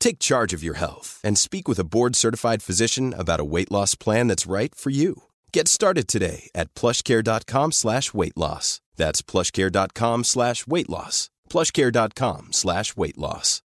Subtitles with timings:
[0.00, 3.94] Take charge of your health and speak with a board-certified physician about a weight loss
[3.94, 5.24] plan that's right for you.
[5.52, 8.80] Get started today at plushcare.com slash weight loss.
[8.96, 11.30] That's plushcare.com slash weight loss.
[11.48, 13.62] plushcare.com slash weight loss.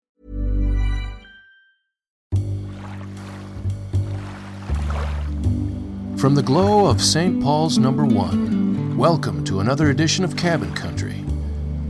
[6.17, 7.41] From the glow of St.
[7.41, 11.25] Paul's number one, welcome to another edition of Cabin Country.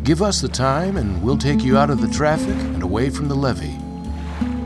[0.04, 3.28] Give us the time and we'll take you out of the traffic and away from
[3.28, 3.81] the levee.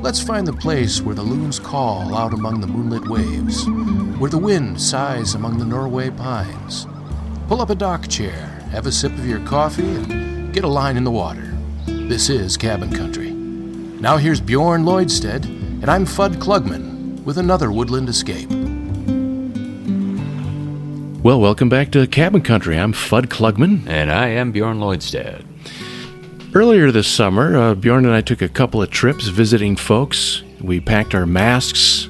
[0.06, 3.68] Let's find the place where the loons call out among the moonlit waves,
[4.20, 6.86] where the wind sighs among the Norway pines.
[7.48, 10.96] Pull up a dock chair, have a sip of your coffee, and get a line
[10.96, 11.52] in the water.
[11.88, 13.32] This is Cabin Country.
[13.32, 18.52] Now here's Bjorn Lloydstead, and I'm Fudd Klugman with another woodland escape.
[21.24, 22.78] Well, welcome back to Cabin Country.
[22.78, 23.88] I'm Fudd Klugman.
[23.88, 25.44] And I am Bjorn Lloydstead.
[26.56, 30.42] Earlier this summer, uh, Bjorn and I took a couple of trips visiting folks.
[30.62, 32.08] We packed our masks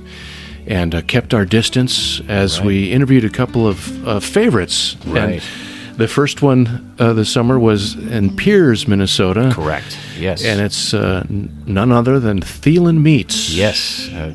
[0.67, 2.67] and uh, kept our distance as Right.
[2.67, 4.97] we interviewed a couple of uh, favorites.
[5.07, 5.41] Right.
[5.41, 9.49] And the first one uh, this summer was in Pierz, Minnesota.
[9.51, 9.97] Correct.
[10.19, 10.45] Yes.
[10.45, 13.49] And it's uh, none other than Thielen Meats.
[13.49, 14.09] yes.
[14.13, 14.33] Uh,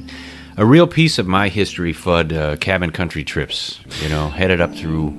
[0.57, 3.79] a real piece of my history, Fudd, uh, cabin country trips.
[4.03, 5.11] You know, headed up through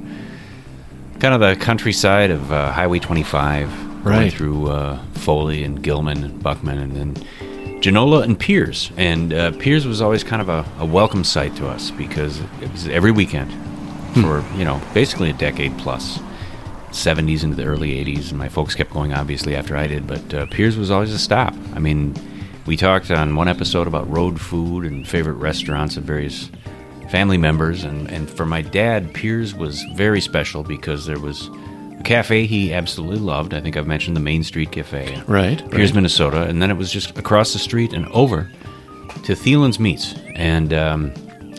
[1.20, 4.34] kind of the countryside of uh, Highway 25, going Right.
[4.34, 7.16] through uh, Foley and Gilman and Buckman, and then
[7.82, 8.92] Genola and Pierz.
[8.98, 12.72] And uh, Pierz was always kind of a, a welcome sight to us because it
[12.72, 13.52] was every weekend
[14.22, 16.20] for, you know, basically a decade plus.
[16.92, 20.34] 70s into the early 80s, and my folks kept going obviously after I did, but
[20.34, 21.54] uh, Pierz was always a stop.
[21.74, 22.14] I mean,
[22.66, 26.52] we talked on one episode about road food and favorite restaurants of various
[27.10, 31.50] family members, and, and for my dad, Pierz was very special because there was
[32.02, 33.54] cafe he absolutely loved.
[33.54, 35.22] I think I've mentioned the Main Street Cafe.
[35.28, 35.94] Right, Pierz, right.
[35.96, 38.50] Minnesota, and then it was just across the street and over
[39.24, 41.12] to Thielen's Meats, and um,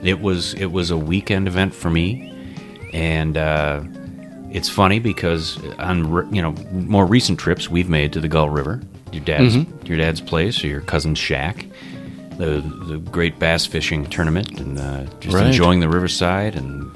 [0.03, 2.33] it was it was a weekend event for me,
[2.93, 3.83] and uh,
[4.51, 8.81] it's funny because on you know more recent trips we've made to the Gull River,
[9.13, 9.57] your dad's
[9.89, 11.67] your dad's place or your cousin's shack,
[12.39, 15.47] the the great bass fishing tournament, and uh, just Right.
[15.47, 16.91] enjoying the riverside and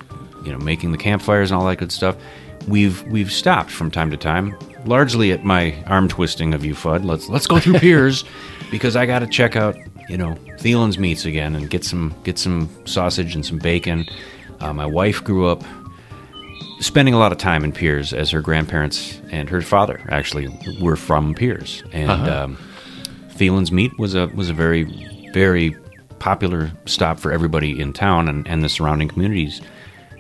[0.45, 2.17] you know making the campfires and all that good stuff.
[2.66, 7.04] We've we've stopped from time to time, largely at my arm twisting of you, Fudd.
[7.04, 8.25] Let's let's go through Pierz
[8.71, 9.77] because I got to check out
[10.09, 14.06] you know Thielen's meats again and get some get some sausage and some bacon.
[14.60, 15.62] Uh, my wife grew up
[16.81, 20.48] spending a lot of time in Pierz as her grandparents and her father actually
[20.81, 22.59] were from Pierz, and um,
[23.31, 24.84] Thielen's Meat was a was a very
[25.33, 25.77] very
[26.19, 29.60] popular stop for everybody in town and, and the surrounding communities.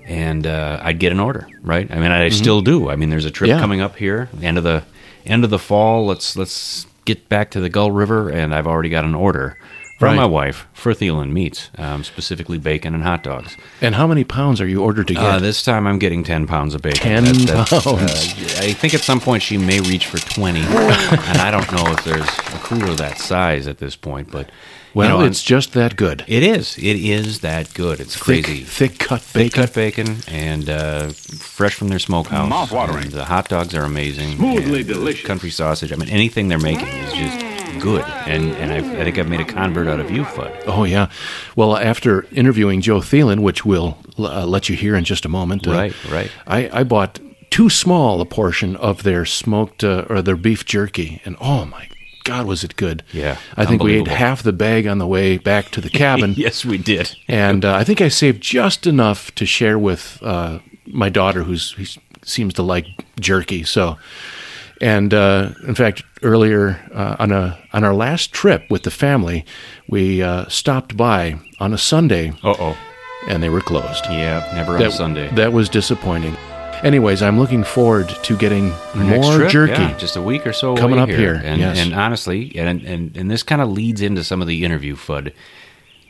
[0.08, 1.90] And uh, I'd get an order, right?
[1.90, 2.88] I mean, I still do.
[2.90, 3.58] I mean, there's a trip Yeah.
[3.58, 4.84] coming up here, end of the
[5.24, 6.06] end of the fall.
[6.06, 9.58] Let's let's get back to the Gull River, and I've already got an order
[9.98, 10.16] from Right.
[10.16, 13.56] my wife for Thielen meats, um, specifically bacon and hot dogs.
[13.80, 15.22] And how many pounds are you ordered to get?
[15.24, 17.24] Uh, this time I'm getting 10 pounds of bacon.
[17.24, 18.34] 10 uh, pounds.
[18.60, 20.60] I think at some point she may reach for 20.
[20.60, 20.68] and
[21.38, 24.50] I don't know if there's a cooler that size at this point, but.
[25.04, 26.24] You well, know, it's just that good.
[26.26, 26.76] It is.
[26.78, 28.00] It is that good.
[28.00, 28.64] It's crazy.
[28.64, 29.62] Thick, thick cut Thick bacon.
[29.62, 32.48] cut bacon and uh, fresh from their smokehouse.
[32.48, 33.10] Mouth-watering.
[33.10, 34.36] The hot dogs are amazing.
[34.36, 35.26] Smoothly delicious.
[35.26, 35.92] Country sausage.
[35.92, 37.40] I mean, anything they're making is just
[37.80, 38.04] good.
[38.26, 40.62] And and I've, I think I've made a convert out of you, Fudd.
[40.66, 41.10] Oh yeah.
[41.56, 45.66] Well, after interviewing Joe Thielen, which we'll uh, let you hear in just a moment,
[45.66, 46.30] uh, Right, right.
[46.46, 47.20] I, I bought
[47.50, 51.86] too small a portion of their smoked uh, or their beef jerky, and oh my
[52.26, 53.02] God, was it good?
[53.12, 56.34] Yeah, I think we ate half the bag on the way back to the cabin.
[56.36, 57.16] yes, we did.
[57.28, 61.56] and uh, I think I saved just enough to share with uh, my daughter, who
[62.22, 62.86] seems to like
[63.20, 63.62] jerky.
[63.64, 63.96] So,
[64.80, 69.44] and uh, in fact, earlier uh, on a on our last trip with the family,
[69.88, 72.76] we uh, stopped by on a Sunday Uh oh.
[73.28, 74.04] and they were closed.
[74.10, 75.28] Yeah, never on that, Sunday.
[75.34, 76.36] That was disappointing.
[76.82, 79.72] Anyways, I'm looking forward to getting next more trip, jerky.
[79.82, 81.78] yeah, just a week or so Coming up here, And, yes.
[81.78, 85.32] and honestly, and, and and this kind of leads into some of the interview fud.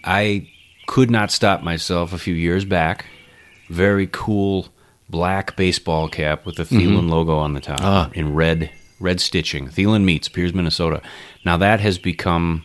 [0.05, 0.49] I
[0.87, 3.07] could not stop myself a few years back.
[3.71, 4.69] Very cool
[5.09, 7.87] black baseball cap with the Thielen logo on the top Mm-hmm.
[7.87, 8.11] Ah.
[8.15, 8.71] in red
[9.01, 9.69] red stitching.
[9.69, 11.01] Thielen Meats, Pierz, Minnesota.
[11.45, 12.65] Now that has become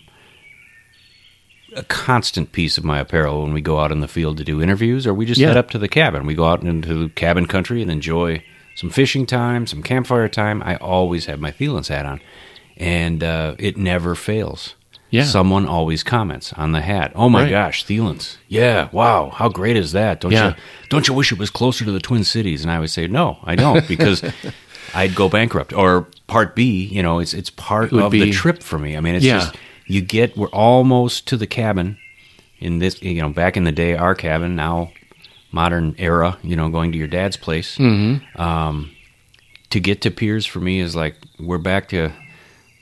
[1.75, 4.62] a constant piece of my apparel when we go out in the field to do
[4.62, 5.50] interviews or we just Yeah.
[5.50, 6.25] head up to the cabin.
[6.25, 8.44] We go out into the cabin country and enjoy
[8.75, 10.62] some fishing time, some campfire time.
[10.65, 12.19] I always have my Thielen's hat on.
[12.77, 14.75] And uh, it never fails.
[15.09, 15.23] Yeah.
[15.25, 17.12] Someone always comments on the hat.
[17.15, 17.50] Oh my Right.
[17.50, 18.38] gosh, Thielen's.
[18.47, 20.21] Yeah, wow, how great is that?
[20.21, 20.50] Don't Yeah.
[20.50, 20.56] you
[20.89, 22.62] don't you wish it was closer to the Twin Cities?
[22.63, 24.23] And I would say, No, I don't, because
[24.95, 25.73] I'd go bankrupt.
[25.73, 28.95] Or part B, you know, it's it's part would of the trip for me.
[28.95, 29.39] I mean it's Yeah.
[29.39, 29.56] just
[29.88, 31.98] you get we're almost to the cabin
[32.60, 34.92] in this you know back in the day our cabin now
[35.51, 38.42] modern era you know going to your dad's place mm-hmm.
[38.42, 38.92] um,
[39.69, 42.12] to get to Pierz for me is like we're back to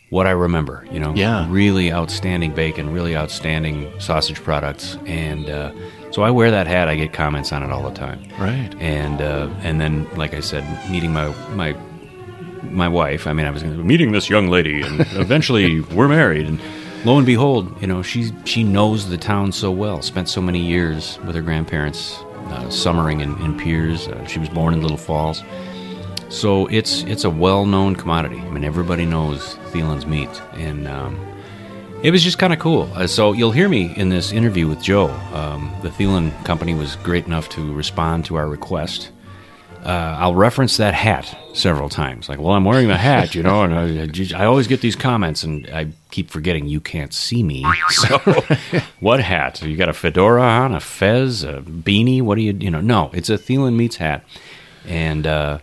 [0.10, 1.46] what i remember you know Yeah.
[1.50, 5.72] really outstanding bacon really outstanding sausage products and uh,
[6.12, 8.74] so i wear that hat i get comments on it all the time Right.
[8.80, 11.76] and uh, and then like I said, meeting my my
[12.64, 13.26] my wife.
[13.28, 16.46] I mean, I was meeting this young lady, and eventually we're married.
[16.48, 16.60] And
[17.06, 20.02] lo and behold, you know, she she knows the town so well.
[20.02, 22.18] Spent so many years with her grandparents,
[22.50, 24.08] uh, summering in, in Pierz.
[24.08, 25.44] Uh, she was born in Little Falls,
[26.30, 28.40] so it's it's a well known commodity.
[28.40, 31.20] I mean, everybody knows Thielen's meat, and um,
[32.04, 32.90] it was just kind of cool.
[32.94, 35.10] Uh, so you'll hear me in this interview with Joe.
[35.34, 39.12] Um, the Thielen company was great enough to respond to our request.
[39.84, 42.28] Uh, I'll reference that hat several times.
[42.28, 45.44] Like, well, I'm wearing the hat, you know, and I, I always get these comments,
[45.44, 47.66] and I keep forgetting you can't see me.
[47.90, 48.18] So,
[49.00, 49.62] what hat?
[49.62, 52.22] You got a fedora on, a fez, a beanie?
[52.22, 52.82] What do you, you know?
[52.82, 54.24] No, it's a Thielen Meats hat,
[54.86, 55.60] and uh,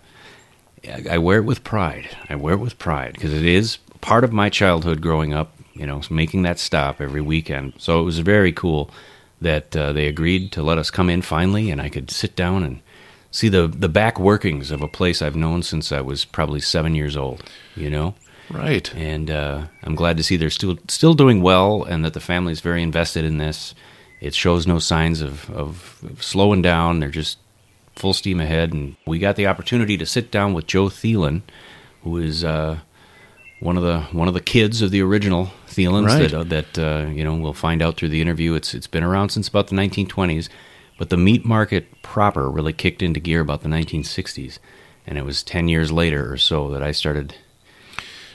[1.10, 2.08] I wear it with pride.
[2.28, 5.52] I wear it with pride because it is part of my childhood growing up.
[5.74, 7.74] You know, making that stop every weekend.
[7.76, 8.90] So it was very cool
[9.42, 12.62] that uh, they agreed to let us come in finally, and I could sit down
[12.62, 12.80] and
[13.36, 16.94] see the the back workings of a place I've known since I was probably seven
[16.94, 17.44] years old.
[17.74, 18.14] You know,
[18.50, 18.92] Right.
[18.94, 22.52] and uh, I'm glad to see they're still still doing well, and that the family
[22.52, 23.74] is very invested in this.
[24.20, 27.00] It shows no signs of, of, slowing down.
[27.00, 27.38] They're just
[27.94, 31.42] full steam ahead, and we got the opportunity to sit down with Joe Thielen,
[32.02, 32.78] who is uh,
[33.60, 36.06] one of the one of the kids of the original Thielens.
[36.06, 36.30] Right.
[36.30, 38.54] That uh, that uh, you know we'll find out through the interview.
[38.54, 40.48] It's it's been around since about the 1920s,
[40.98, 44.58] but the meat market proper really kicked into gear about the 1960s,
[45.06, 47.34] and it was 10 years later or so that I started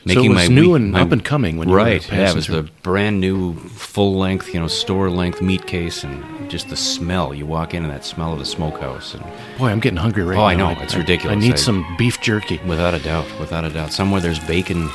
[0.06, 1.78] making So it was my new week- and my- up and coming when you were
[1.80, 2.12] right.
[2.12, 6.24] Yeah, it was the brand new full length, you know, store length meat case, and
[6.50, 7.34] just the smell.
[7.34, 9.24] You walk in and that smell of the smokehouse, and
[9.58, 10.66] Boy, I'm getting hungry right Oh, now.
[10.66, 10.82] Oh, I know.
[10.82, 11.36] It's ridiculous.
[11.36, 12.60] I need I- some beef jerky.
[12.66, 14.90] without a doubt, without a doubt, somewhere there's bacon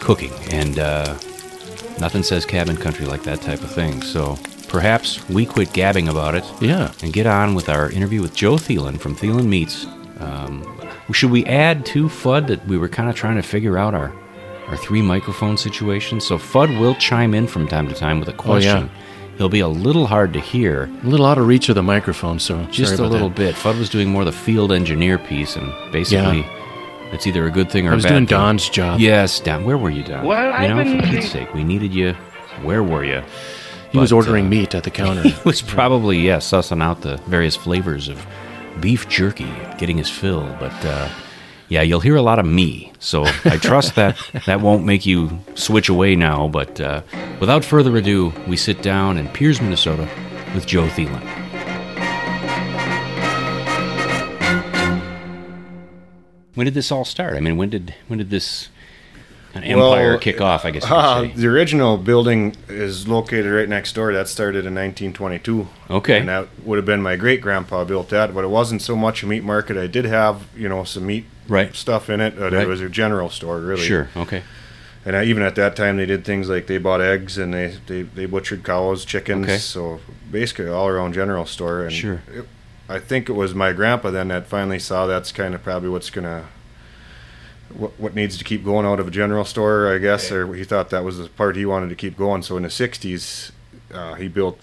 [0.00, 1.14] cooking, and uh,
[1.98, 4.00] nothing says cabin country like that type of thing.
[4.02, 4.38] So
[4.70, 6.92] perhaps we quit gabbing about it Yeah.
[7.02, 9.86] and get on with our interview with Joe Thielen from Thielen Meats.
[10.20, 10.64] Um,
[11.12, 14.12] should we add to Fudd that we were kind of trying to figure out our
[14.68, 16.20] our three microphone situation?
[16.20, 18.76] So Fudd will chime in from time to time with a question.
[18.76, 19.36] Oh, yeah.
[19.38, 22.38] He'll be a little hard to hear, A little out of reach of the microphone,
[22.38, 23.36] so just sorry a about little that.
[23.36, 23.54] bit.
[23.56, 26.44] Fudd was doing more the field engineer piece, and basically,
[27.10, 28.36] it's either a good thing or I was doing thing.
[28.38, 29.00] Don's job.
[29.00, 29.64] Yes, Don.
[29.64, 30.26] Where were you, Don?
[30.26, 32.12] Well, you know, I've been- for Pete's sake, we needed you.
[32.62, 33.22] Where were you?
[33.92, 35.22] He was ordering uh, meat at the counter.
[35.22, 38.24] He was probably yeah sussing out the various flavors of
[38.80, 40.44] beef jerky, getting his fill.
[40.60, 41.08] But uh,
[41.68, 42.92] yeah, you'll hear a lot of me.
[42.98, 44.16] So I trust that
[44.46, 46.48] that won't make you switch away now.
[46.48, 47.02] But uh,
[47.40, 50.08] without further ado, we sit down in Pierz, Minnesota,
[50.54, 51.26] with Joe Thielen.
[56.54, 57.36] When did this all start?
[57.36, 58.68] I mean, when did when did this
[59.54, 60.64] an empire Well, kick off?
[60.64, 61.32] I guess you Uh, say.
[61.36, 64.12] the original building is located right next door.
[64.12, 65.68] That started in 1922.
[65.90, 66.18] Okay.
[66.18, 69.22] And that would have been my great grandpa built that, but it wasn't so much
[69.22, 69.76] a meat market.
[69.76, 71.74] I did have, you know, some meat Right.
[71.74, 72.62] stuff in it, but Right.
[72.62, 73.82] it was a general store, really.
[73.84, 74.08] Sure.
[74.16, 74.42] Okay.
[75.04, 77.74] And I, even at that time, they did things like they bought eggs and they,
[77.86, 79.46] they, they butchered cows, chickens.
[79.46, 79.56] Okay.
[79.56, 79.98] So
[80.30, 81.82] basically, all around general store.
[81.84, 82.20] And Sure.
[82.32, 82.46] it-
[82.88, 86.10] I think it was my grandpa then that finally saw that's kind of probably what's
[86.10, 86.44] gonna
[87.74, 90.64] what, what needs to keep going out of a general store, I guess, or he
[90.64, 92.42] thought that was the part he wanted to keep going.
[92.42, 93.52] So in the '60s,
[93.92, 94.58] uh, he built,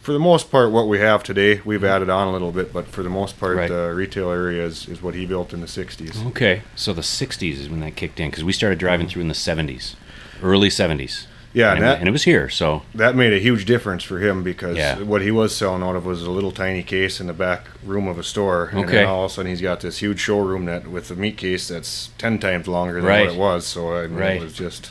[0.00, 1.60] for the most part, what we have today.
[1.64, 1.86] We've mm-hmm.
[1.86, 3.68] added on a little bit, but for the most part, Right.
[3.68, 6.24] the retail area is, is what he built in the '60s.
[6.28, 9.12] Okay, so the '60s is when that kicked in because we started driving mm-hmm.
[9.12, 9.94] through in the '70s,
[10.42, 11.26] early '70s.
[11.58, 12.48] Yeah, and, and it, that- and it was here.
[12.48, 15.00] So that made a huge difference for him because Yeah.
[15.00, 18.06] what he was selling out of was a little tiny case in the back room
[18.06, 18.66] of a store.
[18.72, 18.92] And Okay.
[18.92, 21.68] then all of a sudden he's got this huge showroom that with a meat case
[21.68, 23.26] that's ten times longer than Right.
[23.26, 23.66] what it was.
[23.66, 24.36] So I mean, Right.
[24.36, 24.90] it was just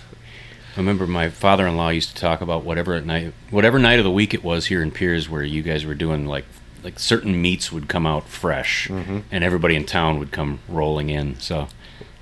[0.76, 4.34] I remember my father-in-law used to talk about whatever night, whatever night of the week
[4.36, 6.46] it was here in Pierz, where you guys were doing like
[6.84, 9.20] like certain meats would come out fresh, Mm-hmm.
[9.32, 11.36] and everybody in town would come rolling in.
[11.40, 11.68] So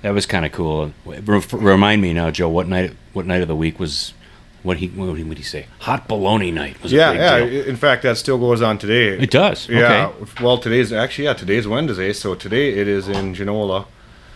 [0.02, 0.92] that was kind of cool.
[1.04, 4.14] Remind me now, Joe, what night what night of the week was
[4.66, 5.66] what he what would he say?
[5.80, 7.38] Hot bologna night was a yeah, yeah.
[7.46, 7.64] deal.
[7.66, 9.18] In fact, that still goes on today.
[9.18, 9.68] It does.
[9.68, 10.08] Yeah.
[10.20, 10.42] Okay.
[10.42, 13.86] Well, today's actually yeah today's Wednesday, so today it is in Genola.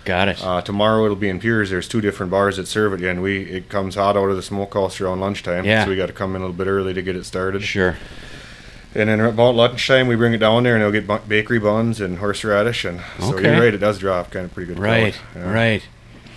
[0.07, 0.43] Got it.
[0.43, 1.69] Uh, tomorrow it'll be in Pierz.
[1.69, 4.43] There's two different bars that serve it, and we it comes hot out of the
[4.43, 5.65] smokehouse around lunchtime.
[5.67, 5.85] Yeah.
[5.85, 7.63] So we got to come in a little bit early to get it started.
[7.63, 7.97] sure.
[8.95, 12.19] And then about lunchtime we bring it down there, and they'll get bakery buns and
[12.19, 13.51] horseradish, and so Okay.
[13.53, 14.81] you're right, it does drop kind of pretty good.
[14.83, 15.17] Right.
[15.37, 15.53] Yeah.
[15.53, 15.83] Right.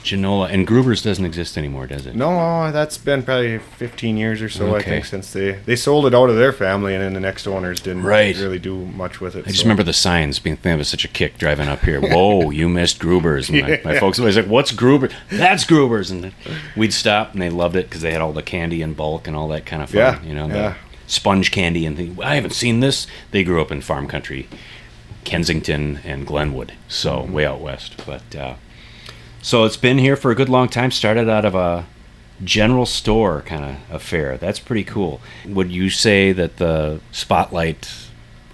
[0.03, 2.15] Genola and Gruber's doesn't exist anymore, does it?
[2.15, 6.13] No, that's been probably 15 years or so, I think, since they they sold it
[6.13, 8.35] out of their family, and then the next owners didn't Right.
[8.37, 9.45] really do much with it.
[9.45, 12.01] I just so- remember the signs being that was such a kick driving up here.
[12.01, 13.49] Whoa, you missed Gruber's.
[13.49, 15.09] And my, my folks always like, "What's Gruber?
[15.31, 16.33] That's Gruber's." And
[16.75, 19.35] we'd stop, and they loved it because they had all the candy in bulk and
[19.35, 19.97] all that kind of fun.
[19.97, 20.53] Yeah, you know, yeah.
[20.53, 20.75] the
[21.07, 22.19] sponge candy and things.
[22.19, 23.07] I haven't seen this.
[23.31, 24.47] They grew up in farm country,
[25.23, 27.33] Kensington and Glenwood, so Mm-hmm.
[27.33, 28.01] way out west.
[28.05, 28.55] But uh,
[29.43, 30.89] so it's been here for a good long time.
[30.89, 31.85] Started out of a
[32.43, 34.37] general store kind of affair.
[34.37, 35.21] That's pretty cool.
[35.45, 37.87] Would you say that the spotlight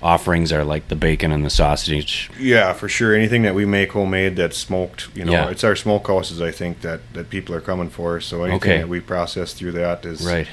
[0.02, 2.30] offerings are like the bacon and the sausage?
[2.40, 3.14] Yeah, for sure.
[3.16, 5.50] Anything that we make homemade that's smoked, you know, Yeah.
[5.50, 6.42] it's our smokehouses.
[6.42, 8.20] I think that that people are coming for.
[8.20, 8.78] So anything Okay.
[8.80, 10.48] that we process through that is Right.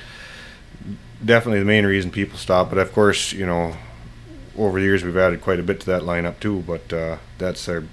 [1.25, 2.69] definitely the main reason people stop.
[2.71, 3.77] But of course, you know,
[4.57, 6.63] over the years we've added quite a bit to that lineup too.
[6.67, 7.85] But uh, that's our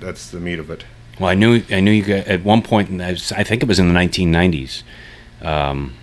[0.00, 0.84] that's the meat of it.
[1.18, 2.88] Well, I knew I knew you guys, at one point.
[2.90, 4.82] in- I was- I think it was in the 1990s.
[5.42, 5.94] Um,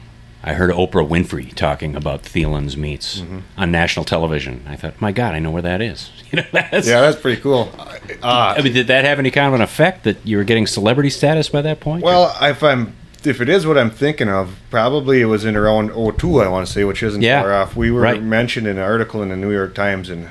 [0.44, 3.40] I heard Oprah Winfrey talking about Thielen's meats Mm-hmm.
[3.58, 4.62] on national television.
[4.70, 6.12] I thought, my God, I know where that is.
[6.32, 7.74] You know, that's, Yeah, that's pretty cool.
[8.22, 10.68] Uh, I mean, did that have any kind of an effect that you were getting
[10.68, 12.04] celebrity status by that point?
[12.04, 12.94] Well, if I'm
[13.26, 16.66] if it is what I'm thinking of, probably it was in around 02, I want
[16.68, 17.76] to say, which isn't Yeah, far off.
[17.76, 18.22] We were right.
[18.24, 20.30] mentioned in an article in the New York Times, and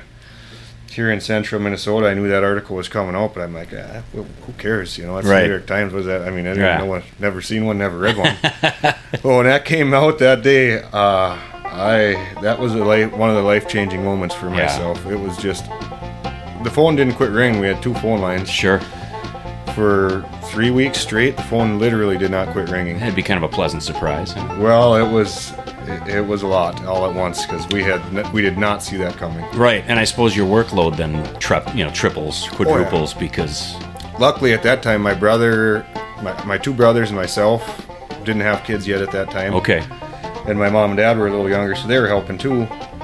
[0.93, 4.01] here in central Minnesota, I knew that article was coming out, but I'm like, ah,
[4.13, 4.97] who who cares?
[4.97, 5.41] You know, it's Right.
[5.41, 5.93] the New York Times.
[5.93, 6.21] Was that?
[6.23, 6.77] I mean, I didn't Yeah.
[6.79, 8.35] know one, never seen one, never read one.
[9.23, 11.37] well, when that came out that day, uh,
[11.71, 14.63] I that was a life, one of the life changing moments for Yeah.
[14.63, 15.05] myself.
[15.05, 15.65] It was just
[16.63, 17.61] the phone didn't quit ringing.
[17.61, 18.81] We had two phone lines sure.
[19.75, 21.37] for three weeks straight.
[21.37, 22.99] The phone literally did not quit ringing.
[22.99, 24.31] That'd be kind of a pleasant surprise.
[24.31, 24.55] huh?
[24.59, 25.53] Well, it was
[25.89, 28.01] it, it was a lot all at once because we had
[28.33, 29.43] we did not see that coming.
[29.57, 31.13] Right, and I suppose your workload then
[31.77, 33.75] you know triples, quadruples because
[34.19, 35.85] Luckily, at that time, my brother,
[36.21, 37.87] my, my two brothers, and myself
[38.25, 39.53] didn't have kids yet at that time.
[39.53, 39.81] okay,
[40.45, 42.63] And my mom and dad were a little younger, so they were helping too.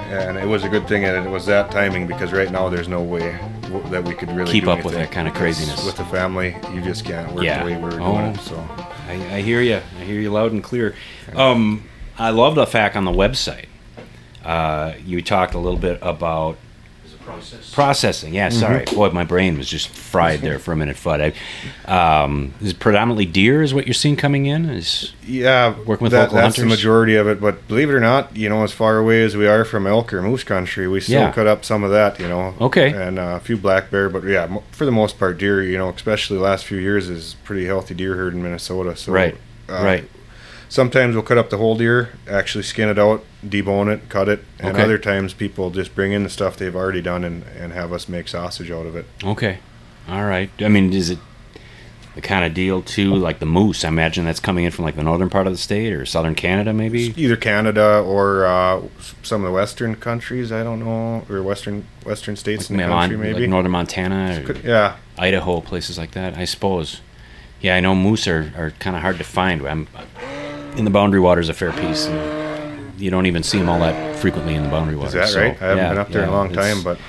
[0.10, 2.90] And it was a good thing that it was that timing because right now there's
[2.90, 5.86] no way w- that we could really Keep up with that kind of craziness.
[5.86, 6.58] with the family.
[6.74, 7.60] You just can't work Yeah.
[7.64, 8.12] the way we were Oh.
[8.12, 8.40] doing it.
[8.42, 8.58] So
[9.08, 9.80] I, I hear you.
[10.00, 10.96] I hear you loud and clear.
[11.34, 11.82] Um,
[12.18, 13.66] I love the fact on the website.
[14.44, 16.58] Uh, you talked a little bit about
[17.72, 18.34] processing.
[18.36, 20.96] Yeah, sorry, boy, my brain was just fried there for a minute.
[20.96, 21.34] Fudd.
[21.90, 23.64] Um, is it predominantly deer?
[23.64, 24.70] Is what you're seeing coming in?
[24.70, 27.42] Is Yeah, Working with that, local that's the majority of it.
[27.42, 30.14] But believe it or not, you know, as far away as we are from elk
[30.14, 31.32] or moose country, we still Yeah.
[31.32, 32.20] cut up some of that.
[32.20, 32.92] You know, Okay.
[32.92, 34.08] and uh, a few black bear.
[34.10, 35.64] But yeah, for the most part, deer.
[35.64, 38.96] You know, especially the last few years is pretty healthy deer herd in Minnesota.
[38.96, 39.36] So right,
[39.68, 40.08] uh, right.
[40.70, 44.44] Sometimes we'll cut up the whole deer, actually skin it out, debone it, cut it,
[44.60, 44.84] and Okay.
[44.84, 48.10] other times people just bring in the stuff they've already done and, and have us
[48.10, 49.06] make sausage out of it.
[49.24, 49.60] Okay,
[50.10, 50.50] all right.
[50.60, 51.20] I mean, is it
[52.16, 53.86] the kind of deal too, like the moose?
[53.86, 56.34] I imagine that's coming in from like the northern part of the state or southern
[56.36, 57.14] Canada, maybe.
[57.16, 58.82] Either Canada or uh,
[59.22, 60.52] some of the western countries.
[60.52, 63.42] I don't know, or western western states in the Like, country, maybe.
[63.42, 64.40] like northern Montana.
[64.42, 67.02] Or, Could- yeah, Idaho, places like that, I suppose.
[67.62, 69.66] Yeah, I know moose are, are kind of hard to find.
[69.68, 69.88] I'm
[70.78, 72.08] in the boundary waters a fair piece.
[72.08, 75.16] And you don't even see them all that frequently in the boundary waters.
[75.16, 75.62] is that so, right?
[75.62, 77.00] I haven't yeah, been up there in a long time, but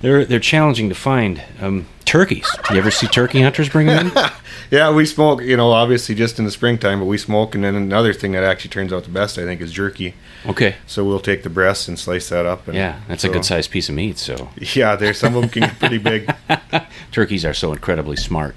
[0.00, 1.42] they're they're challenging to find.
[1.60, 2.50] Um, turkeys.
[2.66, 4.12] Do you ever see turkey hunters bring them in?
[4.70, 5.42] yeah, we smoke.
[5.42, 7.54] You know, obviously just in the springtime, but we smoke.
[7.54, 10.14] And then another thing that actually turns out the best, I think, is jerky.
[10.44, 10.74] Okay.
[10.88, 12.66] So we'll take the breasts and slice that up.
[12.66, 14.18] And Yeah, that's a good sized piece of meat.
[14.18, 16.34] So Yeah, there's some of them can get pretty big.
[17.12, 18.56] turkeys are so incredibly smart.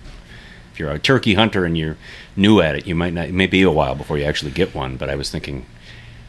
[0.73, 1.97] If you're a turkey hunter and you're
[2.35, 3.27] new at it, you might not.
[3.27, 4.97] It may be a while before you actually get one.
[4.97, 5.65] But I was thinking,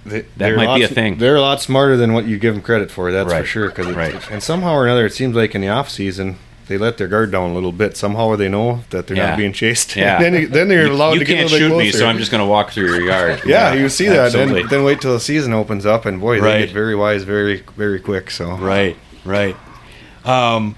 [0.04, 1.16] They, That might be a thing.
[1.16, 3.10] They're a lot smarter than what you give them credit for.
[3.10, 3.70] That's for sure.
[3.70, 4.14] Cause right.
[4.30, 6.36] And somehow or another, it seems like in the off season,
[6.66, 7.96] they let their guard down a little bit.
[7.96, 9.30] Somehow they know that they're Yeah.
[9.30, 9.96] not being chased.
[9.96, 10.18] Yeah.
[10.30, 11.64] then, then they're allowed you to get a little bit closer.
[11.64, 13.40] You can't shoot me, so I'm just going to walk through your yard.
[13.46, 14.32] Yeah, you see that.
[14.32, 16.52] Then, then wait till the season opens up, and boy, Right.
[16.60, 18.30] they get very wise, very, very quick.
[18.30, 19.56] So Right, right.
[20.26, 20.76] Um,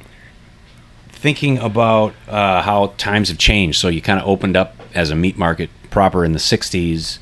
[1.26, 5.16] thinking about uh, how times have changed, so you kind of opened up as a
[5.16, 7.18] meat market proper in the '60s.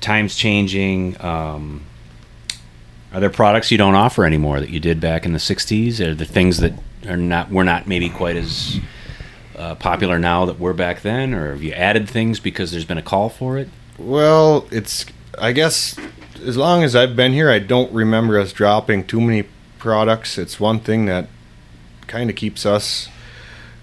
[0.00, 1.20] Times changing.
[1.22, 1.84] Um,
[3.12, 6.00] are there products you don't offer anymore that you did back in the '60s?
[6.00, 6.72] Are there things that
[7.06, 8.80] are not were not maybe quite as
[9.54, 12.96] uh, popular now that were back then, or have you added things because there's been
[12.96, 13.68] a call for it?
[13.98, 15.04] Well, it's
[15.38, 15.94] I guess
[16.42, 20.38] as long as I've been here, I don't remember us dropping too many products.
[20.38, 21.28] It's one thing that
[22.06, 23.10] kind of keeps us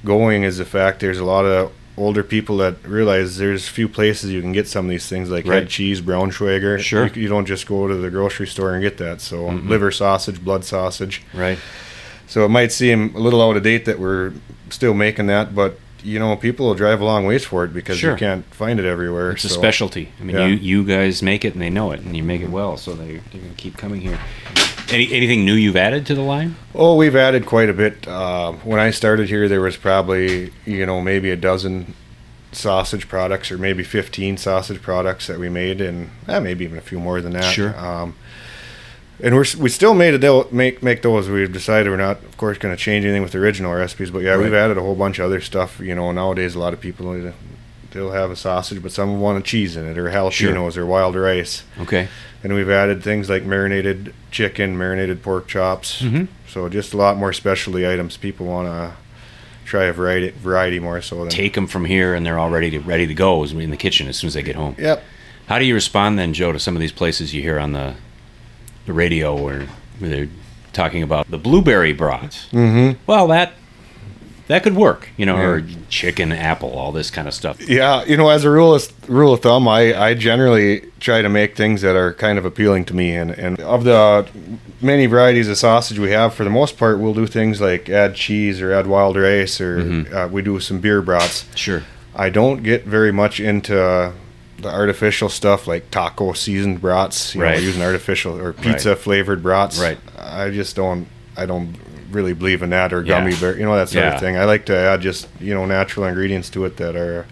[0.06, 4.32] going is the fact there's a lot of older people that realize there's few places
[4.32, 5.60] you can get some of these things like Right.
[5.64, 6.80] head cheese, brown Braunschweiger.
[6.80, 7.06] Sure.
[7.08, 9.22] You, you don't just go to the grocery store and get that.
[9.22, 11.22] So liver sausage, blood sausage.
[11.34, 11.60] Right.
[12.26, 14.34] So it might seem a little out of date that we're
[14.70, 17.98] still making that, but you know, people will drive a long ways for it because
[17.98, 18.12] Sure.
[18.12, 19.32] you can't find it everywhere.
[19.32, 20.10] It's a specialty.
[20.20, 20.48] I mean, Yeah.
[20.48, 22.94] you you guys make it and they know it, and you make it well, so
[22.94, 24.20] they they're going to keep coming here.
[24.90, 26.56] Any, anything new you've added to the line?
[26.76, 28.08] Oh, we've added quite a bit.
[28.08, 31.94] Uh, when I started here, there was probably you know maybe a dozen
[32.52, 36.82] sausage products or maybe 15 sausage products that we made, and eh, maybe even a
[36.82, 37.54] few more than that.
[37.54, 37.78] Sure.
[37.78, 38.16] Um,
[39.20, 41.30] and we're we still made it make make those.
[41.30, 44.20] We've decided we're not, of course, going to change anything with the original recipes, but
[44.20, 45.80] yeah, we've added a whole bunch of other stuff.
[45.80, 47.34] You know, nowadays a lot of people
[47.94, 51.16] they'll have a sausage, but some want a cheese in it or jalapenos or wild
[51.16, 51.64] rice.
[51.80, 52.08] Okay.
[52.44, 56.02] And we've added things like marinated chicken, marinated pork chops.
[56.02, 56.28] Mhm.
[56.48, 58.18] So just a lot more specialty items.
[58.18, 58.92] People want to
[59.66, 61.30] try a variety, variety more so than.
[61.30, 64.08] Take them from here, and they're all ready to ready to go in the kitchen
[64.08, 64.76] as soon as they get home.
[64.78, 65.04] Yep.
[65.48, 67.94] How do you respond then, Joe, to some of these places you hear on the
[68.86, 69.68] the radio where
[70.00, 70.30] where they're
[70.74, 72.48] talking about the blueberry broth?
[72.52, 73.00] Mm-hmm.
[73.08, 73.54] Well, that
[74.54, 77.60] that could work, you know, or chicken, apple, all this kind of stuff.
[77.68, 81.30] Yeah, you know, as a rule of rule of thumb, I, I generally try to
[81.30, 84.28] make things that are kind of appealing to me, and, and of the
[84.80, 88.14] many varieties of sausage we have, for the most part, we'll do things like add
[88.14, 90.14] cheese or add wild rice, or Mhm.
[90.14, 91.46] uh, we do some beer brats.
[91.56, 91.82] Sure.
[92.16, 93.74] I don't get very much into
[94.60, 97.56] the artificial stuff like taco seasoned brats, you Right.
[97.58, 99.80] know, using artificial or pizza flavored brats.
[99.80, 99.98] Right.
[100.20, 101.08] I just don't.
[101.36, 101.76] I don't
[102.14, 103.20] really believe in that or Yeah.
[103.20, 104.14] gummy bear, you know, that sort Yeah.
[104.16, 104.38] of thing.
[104.38, 107.26] I like to add just you know natural ingredients to it that are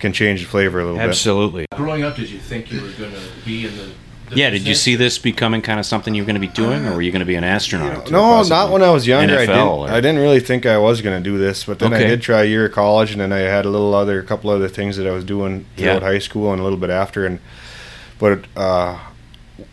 [0.00, 1.08] can change the flavor a little bit.
[1.08, 1.66] Absolutely.
[1.76, 3.84] Growing up, did you think you were going to be in the?
[4.30, 6.48] the Yeah, did you see this becoming kind of something you were going to be
[6.48, 8.08] doing, or were you going to be an astronaut?
[8.08, 9.34] or No, not when I was younger.
[9.38, 9.58] I didn't.
[9.58, 12.04] or- I didn't really think I was going to do this, but then Okay.
[12.04, 14.50] I did try a year of college, and then I had a little other, couple
[14.50, 16.08] other things that I was doing throughout Yeah.
[16.08, 17.24] high school and a little bit after.
[17.26, 17.38] And
[18.18, 18.96] but uh,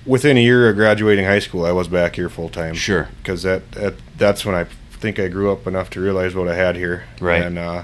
[0.06, 2.74] within a year of graduating high school, I was back here full time.
[2.76, 3.10] Sure.
[3.18, 6.56] because that, that that's when I think I grew up enough to realize what I
[6.56, 7.06] had here.
[7.20, 7.42] Right.
[7.42, 7.84] and uh,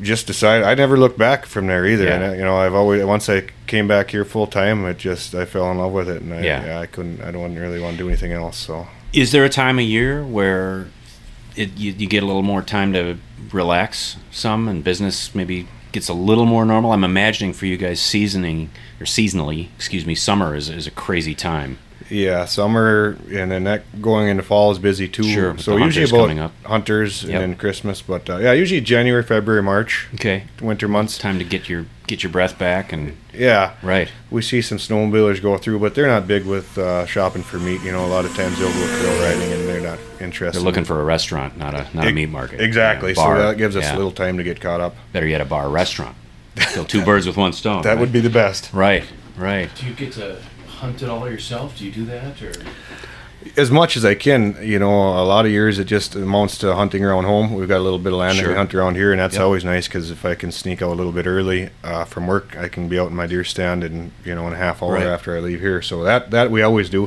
[0.00, 2.04] just decided I never looked back from there either.
[2.04, 2.14] Yeah.
[2.14, 5.34] And uh, you know, I've always once I came back here full time, it just
[5.34, 6.64] I fell in love with it, and I, Yeah.
[6.66, 6.80] yeah.
[6.80, 7.20] I couldn't.
[7.22, 8.56] I don't really want to do anything else.
[8.56, 8.86] So.
[9.12, 10.86] Is there a time of year where
[11.56, 13.16] it, you, you get a little more time to
[13.52, 16.92] relax some, and business maybe gets a little more normal?
[16.92, 18.70] I'm imagining for you guys seasoning
[19.00, 21.78] or seasonally, excuse me, summer is, is a crazy time.
[22.10, 25.24] Yeah, summer and then that going into fall is busy too.
[25.24, 27.32] Sure, so usually hunters about hunters Yep.
[27.34, 31.18] and then Christmas, but uh, yeah, usually January, February, March, Okay, winter months.
[31.18, 35.40] time to get your get your breath back, and Yeah, right, we see some snowmobilers
[35.40, 37.82] go through, but they're not big with uh, shopping for meat.
[37.82, 40.58] You know, a lot of times they'll go trail riding and they're not interested.
[40.58, 42.60] they're looking for a restaurant, not a not a meat market.
[42.60, 43.10] Exactly.
[43.10, 43.94] Yeah, bar, so that gives us yeah.
[43.94, 44.96] a little time to get caught up.
[45.12, 46.16] better yet a bar restaurant.
[46.56, 47.82] Kill two birds with one stone.
[47.84, 48.00] That right?
[48.00, 48.72] would be the best.
[48.72, 49.04] right,
[49.36, 49.70] right.
[49.76, 51.78] Do you get to hunt it all yourself?
[51.78, 52.52] Do you do that, or
[53.56, 56.74] As much as I can, you know, a lot of years it just amounts to
[56.74, 57.54] hunting around home.
[57.54, 59.42] We've got a little bit of land that we hunt around here, and that's Yep.
[59.44, 62.56] always nice because if I can sneak out a little bit early uh, from work,
[62.58, 64.94] I can be out in my deer stand in you know in a half hour
[64.94, 65.06] Right.
[65.06, 65.80] after I leave here.
[65.82, 67.06] So that that we always do,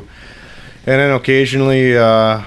[0.86, 2.42] and then occasionally, uh,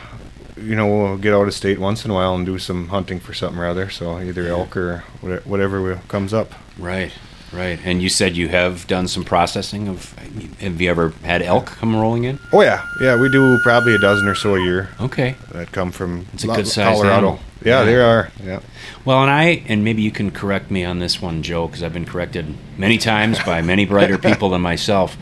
[0.57, 3.19] you know, we'll get out of state once in a while and do some hunting
[3.19, 3.89] for something or other.
[3.91, 5.03] So either elk or
[5.43, 6.53] whatever comes up.
[6.79, 7.11] Right,
[7.55, 7.79] right.
[7.85, 10.13] And you said you have done some processing of.
[10.59, 12.39] Have you ever had elk come rolling in?
[12.51, 15.35] Oh yeah, yeah, we do probably a dozen or so a year Okay.
[15.53, 17.15] that come from It's a Lo- good-sized Colorado.
[17.15, 17.39] animal.
[17.63, 17.85] Yeah, Yeah.
[17.85, 18.29] they are.
[18.43, 18.59] Yeah.
[19.05, 21.93] Well, and I, and maybe you can correct me on this one, Joe, because I've
[21.93, 25.15] been corrected many times by many brighter people than myself.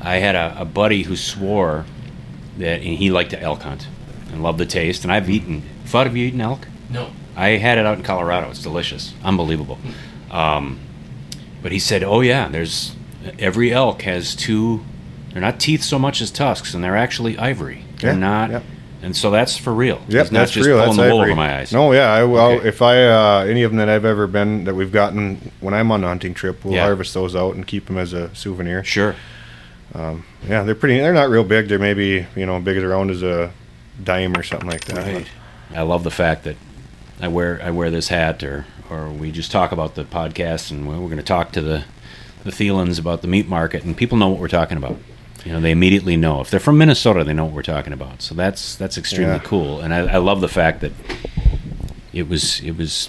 [0.00, 1.84] I had a, a buddy who swore
[2.58, 3.86] that he liked to elk hunt
[4.32, 5.62] and loved the taste, and I've eaten.
[5.84, 6.66] Fudd, have you eaten elk?
[6.90, 7.10] no?
[7.36, 8.48] I had it out in Colorado.
[8.50, 9.78] It's delicious, unbelievable.
[10.30, 10.78] Um,
[11.62, 12.94] but he said, "Oh yeah, there's
[13.38, 14.84] every elk has two.
[15.32, 17.84] They're not teeth so much as tusks, and they're actually ivory.
[18.00, 18.50] They're Yeah, not.
[18.50, 18.62] yep.
[19.02, 20.00] And so that's for real.
[20.08, 20.78] Yep, that's just real.
[20.78, 21.32] pulling That's the wool ivory.
[21.32, 21.72] over my eyes.
[21.72, 22.68] No, yeah, I well, Okay.
[22.68, 25.92] if I uh, any of them that I've ever been that we've gotten when I'm
[25.92, 26.84] on a hunting trip, we'll Yeah.
[26.84, 28.82] harvest those out and keep them as a souvenir.
[28.84, 29.14] Sure.
[30.48, 30.98] Yeah, they're pretty.
[30.98, 31.68] They're not real big.
[31.68, 33.50] They're maybe you know big as around as a
[34.02, 35.06] dime or something like that.
[35.06, 35.26] Right.
[35.74, 36.56] I love the fact that
[37.20, 40.86] I wear I wear this hat, or or we just talk about the podcast, and
[40.88, 41.84] we're going to talk to the
[42.44, 44.96] the Thielens about the meat market, and people know what we're talking about.
[45.44, 48.20] You know, they immediately know if they're from Minnesota, they know what we're talking about.
[48.22, 49.42] So that's that's extremely Yeah.
[49.44, 50.92] cool, and I, I love the fact that
[52.12, 53.08] it was it was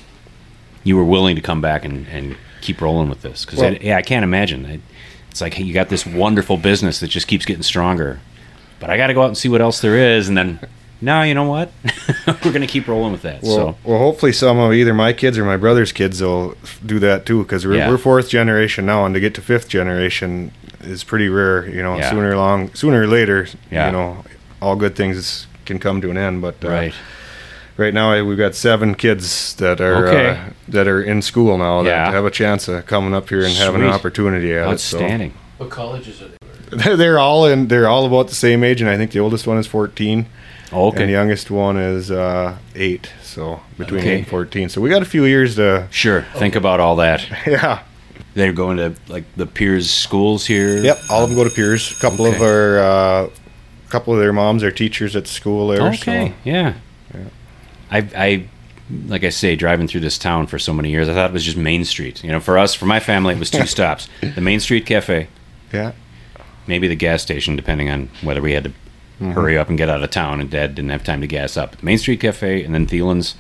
[0.84, 3.98] you were willing to come back and, and keep rolling with this because Well- yeah,
[3.98, 4.66] I can't imagine.
[4.66, 4.80] I,
[5.32, 8.20] it's like hey, you got this wonderful business that just keeps getting stronger,
[8.80, 10.60] but I got to go out and see what else there is, and then
[11.02, 11.72] no, you know what?
[12.46, 13.42] We're gonna keep rolling with that.
[13.44, 16.56] Well, so well, hopefully some of either my kids or my brother's kids will
[16.86, 17.90] do that too, because we're, Yeah.
[17.90, 21.68] we're fourth generation now, and to get to fifth generation is pretty rare.
[21.70, 22.10] You know, Yeah.
[22.10, 23.88] sooner or long, sooner or later, Yeah.
[23.88, 24.24] you know,
[24.62, 26.42] all good things can come to an end.
[26.42, 26.94] But uh, right,
[27.78, 30.28] right now I- we've got seven kids that are Okay.
[30.30, 30.38] uh,
[30.70, 32.12] that are in school now that Yeah.
[32.12, 35.34] have a chance of coming up here and having an opportunity at outstanding.
[35.58, 36.96] What colleges are they?
[36.96, 37.68] they're all in.
[37.70, 40.26] They're all about the same age, and I think the oldest one is fourteen.
[40.72, 44.14] Oh, And the okay, youngest one is uh, eight, so between Okay.
[44.14, 44.70] eight and fourteen.
[44.70, 46.24] So we got a few years to, sure.
[46.36, 47.26] Think about all that.
[47.48, 47.84] yeah.
[48.34, 50.78] They're going to like the Pierz schools here.
[50.84, 51.98] Yep, all of them go to Pierz.
[51.98, 53.30] A couple of our, uh,
[53.90, 55.82] couple of their moms are teachers at school there.
[55.94, 56.34] Okay.
[56.44, 56.74] Yeah.
[57.90, 58.46] I, I,
[59.08, 61.46] like I say, driving through this town for so many years, I thought it was
[61.46, 62.24] just Main Street.
[62.24, 65.28] You know, for us, for my family, it was two stops: the Main Street Cafe,
[65.72, 65.94] yeah,
[66.68, 68.74] maybe the gas station, depending on whether we had to
[69.20, 69.32] Mm-hmm.
[69.32, 71.82] hurry up and get out of town, and Dad didn't have time to gas up.
[71.82, 73.34] Main Street Cafe, and then Thielen's,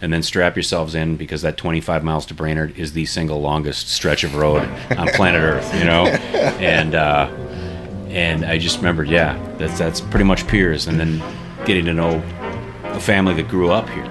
[0.00, 3.88] and then strap yourselves in because that 25 miles to Brainerd is the single longest
[3.88, 4.62] stretch of road
[4.96, 5.74] on planet Earth.
[5.74, 7.26] You know, and uh,
[8.10, 11.20] and I just remembered, yeah, that's that's pretty much Pierz, and then
[11.64, 12.22] getting to know
[12.84, 14.06] a family that grew up here.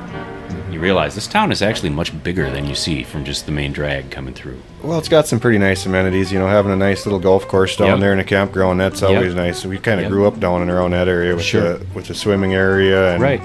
[0.83, 4.11] Realize this town is actually much bigger than you see from just the main drag
[4.11, 4.59] coming through.
[4.81, 6.29] well, it's got some pretty nice amenities.
[6.29, 7.99] You know, having a nice little golf course down Yep.
[8.01, 8.81] there and a campground.
[8.81, 9.09] That's Yep.
[9.09, 9.65] always nice.
[9.65, 10.11] We kind of Yep.
[10.11, 11.77] grew up down and around that area with Sure.
[11.77, 13.41] the with the swimming area and Right.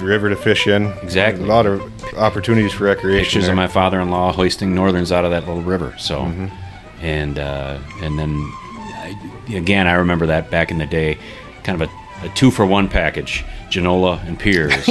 [0.00, 0.92] river to fish in.
[1.02, 1.44] Exactly.
[1.44, 1.80] a lot of
[2.16, 3.22] opportunities for recreation.
[3.24, 3.52] pictures there.
[3.52, 5.94] of my father-in-law hoisting northerns out of that little river.
[5.96, 6.46] So, Mm-hmm.
[7.02, 8.34] and uh, and then
[8.96, 9.16] I,
[9.54, 11.18] again, I remember that back in the day,
[11.62, 14.88] kind of a, a two for one package, Genola and Pierz,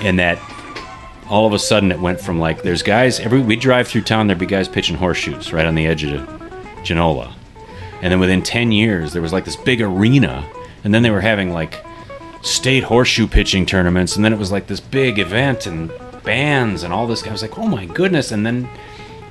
[0.02, 0.38] and that
[1.28, 4.26] all of a sudden it went from like there's guys every we drive through town
[4.26, 6.20] there'd be guys pitching horseshoes right on the edge of
[6.82, 7.32] Genola,
[8.00, 10.48] and then within ten years there was like this big arena,
[10.84, 11.84] and then they were having like
[12.42, 15.90] state horseshoe pitching tournaments, and then it was like this big event and
[16.22, 17.26] bands and all this.
[17.26, 18.30] I was like, oh my goodness!
[18.30, 18.68] And then,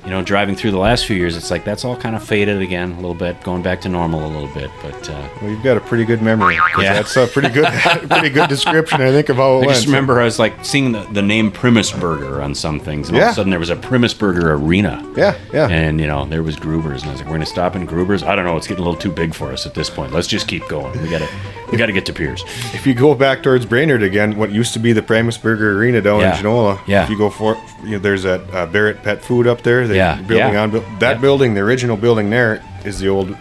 [0.06, 2.62] you know, driving through the last few years, it's like that's all kind of faded
[2.62, 4.70] again a little bit, going back to normal a little bit.
[4.80, 6.54] But uh, Well, you've got a pretty good memory.
[6.78, 6.94] Yeah.
[6.94, 7.66] that's a pretty good,
[8.08, 9.02] pretty good description.
[9.02, 9.70] I think of how it I went.
[9.72, 13.16] just remember I was like seeing the, the name Primus Burger on some things, and
[13.18, 15.02] all of a sudden there was a Primus Burger arena.
[15.16, 15.68] Yeah, yeah.
[15.68, 18.22] And you know there was Gruber's, and I was like, "We're gonna stop in Gruber's."
[18.22, 20.12] I don't know, it's getting a little too big for us at this point.
[20.12, 20.92] Let's just keep going.
[21.02, 21.28] We gotta,
[21.72, 22.42] we gotta get to Pierz.
[22.74, 26.00] If you go back towards Brainerd again, what used to be the Primus Burger Arena
[26.00, 26.36] down Yeah.
[26.38, 27.02] in Genola, Yeah.
[27.04, 29.86] if you go for, you know, there's that uh, Barrett Pet Food up there.
[29.88, 30.62] The Yeah, building yeah.
[30.62, 33.36] on that building, the original building there is the old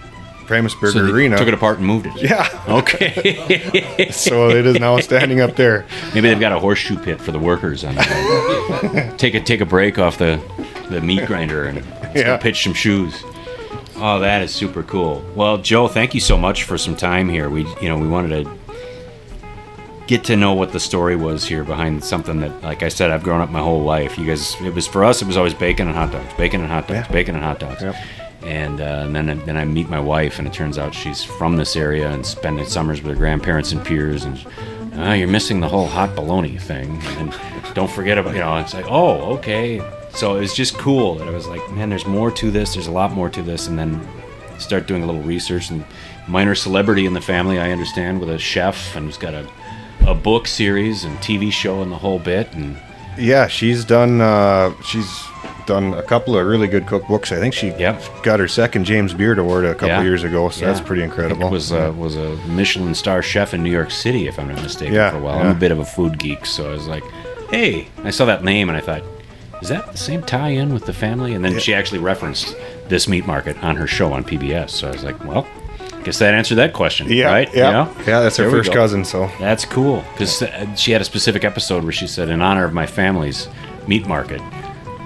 [0.47, 1.37] Primus Burger So Arena.
[1.37, 2.13] took it apart and moved it.
[2.21, 4.09] yeah, Okay.
[4.11, 5.85] so it is now standing up there.
[6.13, 9.17] Maybe they've got a horseshoe pit for the workers on it.
[9.17, 10.39] take a take a break off the
[10.89, 11.83] the meat grinder and
[12.15, 12.37] Yeah.
[12.37, 13.23] pitch some shoes.
[13.97, 15.23] Oh, that is super cool.
[15.35, 17.49] Well, Joe, thank you so much for some time here.
[17.49, 18.64] We you know we wanted to
[20.07, 23.23] get to know what the story was here behind something that, like I said, I've
[23.23, 24.17] grown up my whole life.
[24.17, 25.21] You guys, it was for us.
[25.21, 27.11] It was always bacon and hot dogs, bacon and hot dogs, Yeah.
[27.13, 27.81] bacon and hot dogs.
[27.81, 27.95] Yep.
[28.43, 31.55] And, uh, and then then I meet my wife, and it turns out she's from
[31.57, 34.23] this area and spending summers with her grandparents and Pierz.
[34.23, 37.01] And oh, you're missing the whole hot bologna thing.
[37.17, 37.33] And
[37.73, 38.55] don't forget about you know.
[38.57, 39.81] It's like oh okay.
[40.11, 42.73] So it was just cool that I was like, man, there's more to this.
[42.75, 43.67] There's a lot more to this.
[43.67, 44.07] And then
[44.59, 45.83] start doing a little research and
[46.27, 47.57] minor celebrity in the family.
[47.59, 49.45] I understand with a chef and he's got a
[50.07, 52.51] a book series and TV show and the whole bit.
[52.53, 52.77] And
[53.17, 54.21] Yeah, she's done.
[54.21, 55.09] Uh, she's
[55.65, 57.35] done a couple of really good cookbooks.
[57.35, 58.01] I think she Yep.
[58.23, 60.03] got her second James Beard Award a couple Yeah.
[60.03, 61.49] years ago, so that's pretty incredible.
[61.49, 64.93] Was uh, was a Michelin star chef in New York City, if I'm not mistaken,
[64.93, 65.39] Yeah, for a while.
[65.39, 67.03] I'm a bit of a food geek, so I was like,
[67.49, 69.01] "Hey!" I saw that name and I thought,
[69.61, 72.55] "Is that the same tie-in with the family?" And then she actually referenced
[72.89, 74.69] this meat market on her show on PBS.
[74.71, 75.47] So I was like, "Well,
[76.05, 78.03] guess that answered that question, yeah, right?" yeah, You know?
[78.07, 78.19] yeah.
[78.21, 81.43] That's her There we first cousin, so That's cool because uh, she had a specific
[81.43, 83.49] episode where she said, "In honor of my family's
[83.87, 84.41] meat market,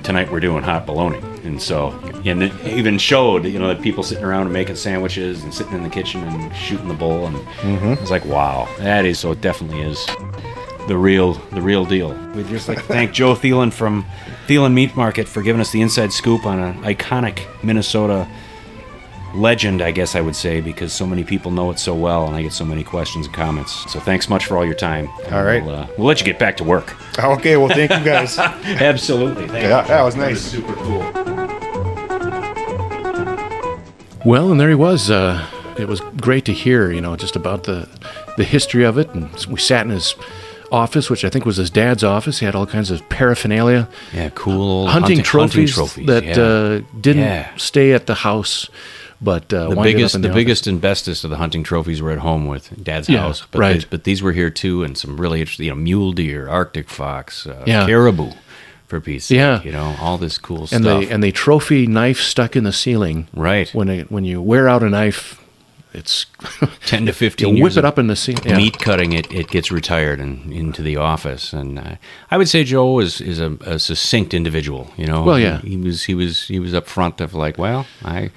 [0.04, 1.92] tonight we're doing hot bologna." And so,
[2.26, 5.74] and it even showed, you know, that people sitting around and making sandwiches and sitting
[5.74, 7.94] in the kitchen and shooting the bull, and mm-hmm.
[7.94, 9.32] it was like, wow, that is so.
[9.32, 10.06] It definitely is
[10.88, 12.14] the real, the real deal.
[12.34, 14.06] We'd just like to thank Joe Thielen from
[14.48, 18.28] Thielen Meat Market for giving us the inside scoop on an iconic Minnesota
[19.36, 22.36] legend, I guess I would say, because so many people know it so well, and
[22.36, 23.92] I get so many questions and comments.
[23.92, 25.08] So thanks much for all your time.
[25.32, 25.64] All right.
[25.64, 26.96] we'll, uh, we'll let you get back to work.
[27.20, 28.38] Okay, well, thank you guys.
[28.40, 29.48] Absolutely.
[29.50, 29.88] Thank Yeah, you.
[29.90, 30.40] that was nice.
[30.42, 31.02] super cool.
[34.26, 35.10] Well, and there he was.
[35.10, 35.46] Uh,
[35.78, 37.88] it was great to hear, you know, just about the
[38.38, 39.10] the history of it.
[39.14, 40.16] And we sat in his
[40.72, 42.40] office, which I think was his dad's office.
[42.40, 46.38] He had all kinds of paraphernalia, Yeah, cool old hunting, trophies, trophies, that yeah.
[46.42, 47.50] uh, didn't Yeah.
[47.58, 48.70] stay at the house,
[49.22, 52.20] but uh, the biggest, the, the, biggest and bestest of the hunting trophies were at
[52.20, 53.46] home with Dad's Yeah, house.
[53.52, 53.74] But right.
[53.74, 56.90] these- but these were here too, and some really interesting, you know, mule deer, Arctic
[56.90, 57.86] fox, uh, Yeah.
[57.86, 58.32] caribou,
[58.88, 59.62] for sake, Yeah.
[59.64, 61.02] you know, all this cool and stuff.
[61.02, 63.28] the and the trophy knife stuck in the ceiling.
[63.34, 65.36] right, When it, when you wear out a knife,
[65.94, 66.26] it's
[66.86, 67.58] ten to fifteen.
[67.58, 68.44] you whip it up in the ceiling.
[68.46, 68.58] Yeah.
[68.58, 69.12] meat cutting.
[69.14, 71.96] It it gets retired and into the office, and uh,
[72.32, 74.92] I would say Joe is is a, a succinct individual.
[74.98, 75.62] You know, Well, yeah.
[75.62, 78.30] he, he was he was he was up front of like, well, I.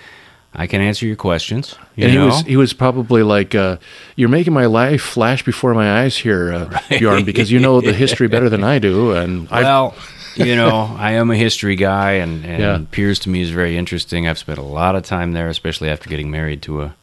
[0.55, 1.77] I can answer your questions.
[1.97, 3.77] You and he was he was probably like, uh,
[4.17, 7.93] "You're making my life flash before my eyes here, uh, Bjorn, because you know the
[7.95, 9.95] history better than I do." And I, Well,
[10.37, 12.79] you know, I am a history guy, and, and Yeah.
[12.91, 14.29] Pierz to me is very interesting.
[14.29, 16.95] I've spent a lot of time there, especially after getting married to a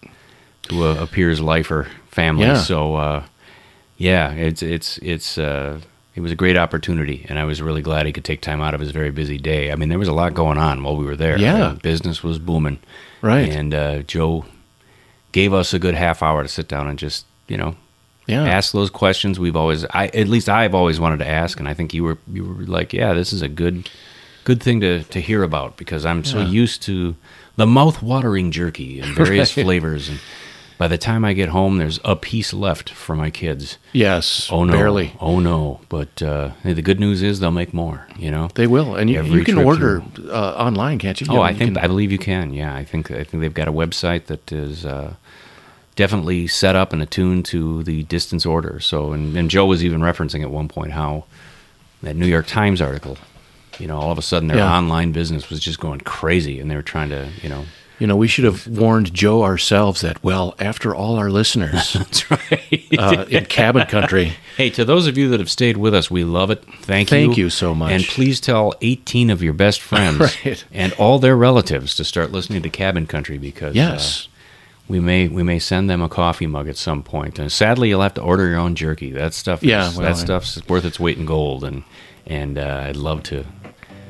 [0.63, 2.45] to a, a Pierz lifer family.
[2.45, 2.62] Yeah.
[2.62, 3.23] So, uh,
[3.97, 5.79] yeah, it's it's it's uh,
[6.19, 8.73] it was a great opportunity, and I was really glad he could take time out
[8.73, 9.71] of his very busy day.
[9.71, 11.38] I mean, there was a lot going on while we were there.
[11.39, 11.67] Yeah.
[11.67, 12.79] Uh, business was booming,
[13.21, 13.49] Right.
[13.49, 14.43] And uh, Joe
[15.32, 17.75] gave us a good half hour to sit down and just you know
[18.27, 21.69] yeah, ask those questions we've always I at least I've always wanted to ask and
[21.69, 23.89] I think you were you were like yeah this is a good
[24.43, 27.15] good thing to to hear about because I'm so used to
[27.55, 29.63] the mouth-watering jerky and various Right.
[29.65, 30.19] flavors and
[30.79, 34.63] by the time I get home there's a piece left for my kids yes, oh
[34.63, 35.13] no barely.
[35.19, 38.65] oh no but uh, hey, the good news is they'll make more you know They
[38.65, 41.27] will, and you, you can order uh, online, can't you?
[41.29, 42.53] Oh, know, I think can- I believe you can.
[42.53, 45.13] Yeah, I think I think they've got a website that is uh,
[45.95, 48.79] definitely set up and attuned to the distance order.
[48.79, 51.25] So, and, and Joe was even referencing at one point how
[52.03, 53.17] that New York Times article,
[53.79, 54.77] you know, all of a sudden their Yeah.
[54.77, 57.65] online business was just going crazy, and they were trying to, you know,
[57.99, 60.23] you know, we should have warned Joe ourselves that.
[60.23, 62.88] Well, after all our listeners that's right.
[62.97, 66.23] uh, in cabin country, Hey, to those of you that have stayed with us, we
[66.23, 66.63] love it.
[66.81, 67.17] Thank you.
[67.17, 67.91] Thank you so much.
[67.91, 70.65] And please tell 18 of your best friends Right.
[70.71, 74.35] and all their relatives to start listening to Cabin Country because yes, uh,
[74.89, 77.38] we may we may send them a coffee mug at some point.
[77.39, 79.12] And sadly, you'll have to order your own jerky.
[79.12, 81.63] That stuff, Yeah, well, that I- stuff's worth its weight in gold.
[81.63, 81.83] And
[82.25, 83.45] and uh, I'd love to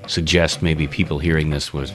[0.07, 1.91] suggest maybe people hearing this would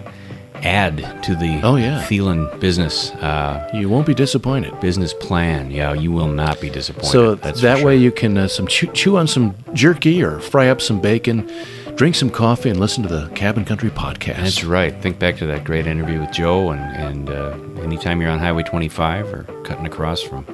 [0.64, 2.03] add to the Oh, yeah.
[2.05, 4.79] Thielen business uh, you won't be disappointed.
[4.81, 5.70] business plan.
[5.70, 7.11] Yeah, you will not be disappointed.
[7.11, 8.03] So That's that for way sure.
[8.03, 11.50] you can uh, some chew, chew on some jerky or fry up some bacon,
[11.96, 14.37] drink some coffee, and listen to the Cabin Country podcast.
[14.38, 14.94] That's right.
[15.03, 18.62] Think back to that great interview with Joe, and and uh, anytime you're on Highway
[18.62, 20.46] 25 or cutting across from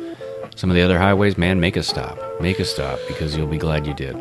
[0.56, 2.18] some of the other highways, man, make a stop.
[2.40, 4.16] Make a stop because you'll be glad you did.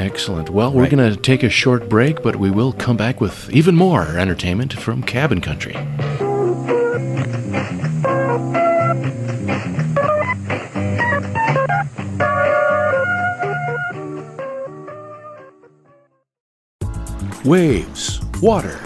[0.00, 0.48] Excellent.
[0.48, 0.90] Well, we're Right.
[0.90, 4.72] going to take a short break, but we will come back with even more entertainment
[4.72, 5.76] from Cabin Country.
[17.44, 18.80] Waves, water,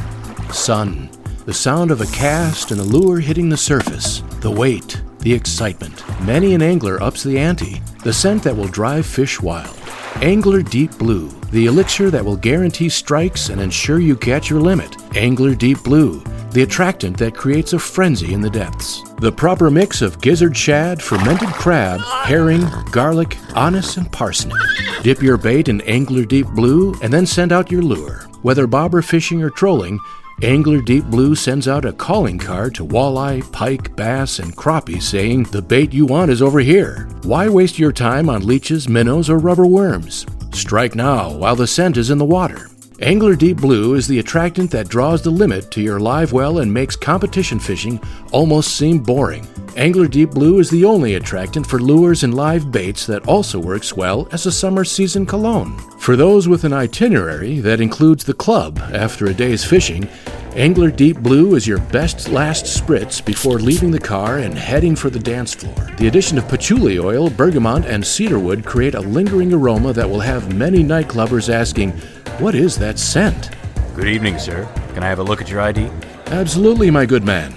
[0.53, 1.09] sun,
[1.45, 6.03] the sound of a cast and a lure hitting the surface, the weight, the excitement.
[6.23, 9.77] Many an angler ups the ante, the scent that will drive fish wild.
[10.23, 14.97] Angler Deep Blue, the elixir that will guarantee strikes and ensure you catch your limit.
[15.17, 16.23] Angler Deep Blue,
[16.53, 19.03] the attractant that creates a frenzy in the depths.
[19.19, 24.57] The proper mix of gizzard shad, fermented crab, herring, garlic, anise, and parsnip.
[25.03, 28.27] Dip your bait in Angler Deep Blue and then send out your lure.
[28.43, 29.99] Whether bobber fishing or trolling,
[30.43, 35.45] Angler Deep Blue sends out a calling card to walleye, pike, bass, and crappie saying,
[35.45, 37.09] The bait you want is over here.
[37.23, 40.27] Why waste your time on leeches, minnows, or rubber worms?
[40.53, 42.69] Strike now while the scent is in the water.
[43.01, 46.73] Angler Deep Blue is the attractant that draws the limit to your live well and
[46.73, 49.45] makes competition fishing almost seem boring.
[49.77, 53.97] Angler Deep Blue is the only attractant for lures and live baits that also works
[53.97, 55.77] well as a summer season cologne.
[55.99, 60.09] For those with an itinerary that includes the club after a day's fishing,
[60.57, 65.11] Angler Deep Blue is your best last spritz before leaving the car and heading for
[65.11, 65.75] the dance floor.
[65.97, 70.55] The addition of patchouli oil, bergamot, and cedarwood create a lingering aroma that will have
[70.55, 71.91] many nightclubbers asking,
[72.39, 73.51] What is that scent?
[73.97, 74.65] Good evening, sir.
[74.95, 75.91] Can I have a look at your ID?
[76.27, 77.53] Absolutely, my good man.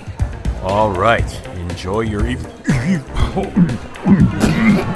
[0.64, 1.46] All right.
[1.56, 2.52] Enjoy your evening.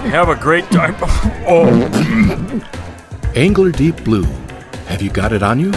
[0.10, 0.96] have a great time.
[1.46, 2.64] Oh.
[3.36, 4.26] Angler Deep Blue.
[4.88, 5.72] Have you got it on you?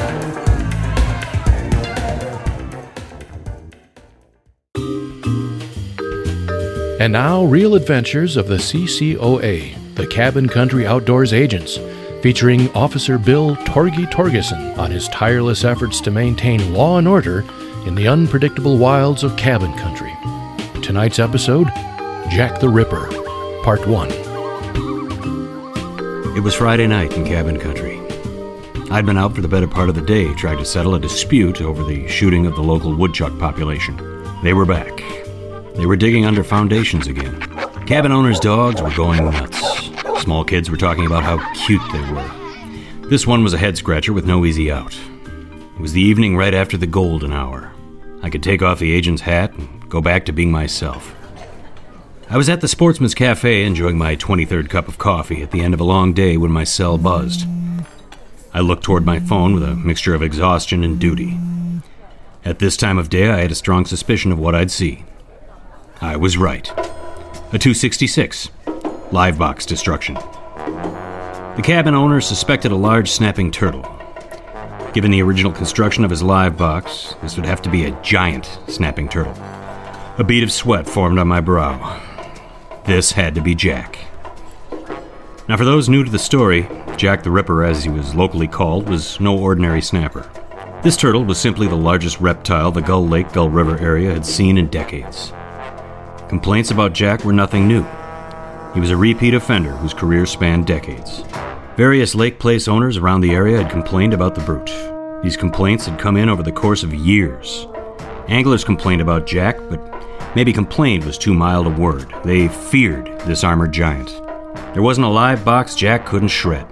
[7.05, 11.79] And now, Real Adventures of the CCOA, the Cabin Country Outdoors Agents,
[12.23, 17.45] featuring Officer Bill Torgy Torgeson on his tireless efforts to maintain law and order
[17.85, 20.15] in the unpredictable wilds of cabin country.
[20.81, 21.67] Tonight's episode
[22.31, 23.07] Jack the Ripper,
[23.65, 24.09] Part 1.
[26.35, 28.01] It was Friday night in cabin country.
[28.91, 31.61] I'd been out for the better part of the day trying to settle a dispute
[31.61, 33.95] over the shooting of the local woodchuck population.
[34.43, 35.24] They were back.
[35.75, 37.41] They were digging under foundations again.
[37.87, 39.61] Cabin owners' dogs were going nuts.
[40.23, 43.09] Small kids were talking about how cute they were.
[43.09, 44.97] This one was a head scratcher with no easy out.
[45.75, 47.73] It was the evening right after the golden hour.
[48.23, 51.15] I could take off the agent's hat and go back to being myself.
[52.31, 55.75] I was at the Sportsman's Cafe enjoying my 23rd cup of coffee at the end
[55.75, 57.47] of a long day when my cell buzzed.
[58.55, 61.37] I looked toward my phone with a mixture of exhaustion and duty.
[62.45, 65.05] At this time of day, I had a strong suspicion of what I'd see.
[66.05, 66.69] I was right.
[66.69, 68.51] A 266.
[69.11, 70.17] Live box destruction.
[70.17, 73.83] The cabin owner suspected a large snapping turtle.
[74.93, 78.59] Given the original construction of his live box, this would have to be a giant
[78.69, 79.33] snapping turtle.
[80.19, 82.03] A bead of sweat formed on my brow.
[82.85, 83.99] This had to be Jack.
[85.49, 88.91] Now, for those new to the story, Jack the Ripper, as he was locally called,
[88.91, 90.31] was no ordinary snapper.
[90.83, 94.59] This turtle was simply the largest reptile the Gull Lake, Gull River area had seen
[94.59, 95.33] in decades.
[96.35, 97.87] Complaints about Jack were nothing new.
[98.75, 101.23] He was a repeat offender whose career spanned decades.
[101.77, 104.75] Various lake place owners around the area had complained about the brute.
[105.23, 107.69] These complaints had come in over the course of years.
[108.27, 109.81] Anglers complained about Jack, but
[110.35, 112.13] maybe complained was too mild a word.
[112.25, 114.09] They feared this armored giant.
[114.75, 116.67] There wasn't a live box Jack couldn't shred.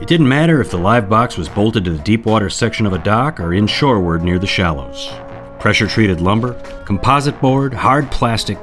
[0.00, 2.92] It didn't matter if the live box was bolted to the deep water section of
[2.92, 5.12] a dock or inshoreward near the shallows.
[5.60, 6.54] Pressure treated lumber,
[6.86, 8.58] composite board, hard plastic,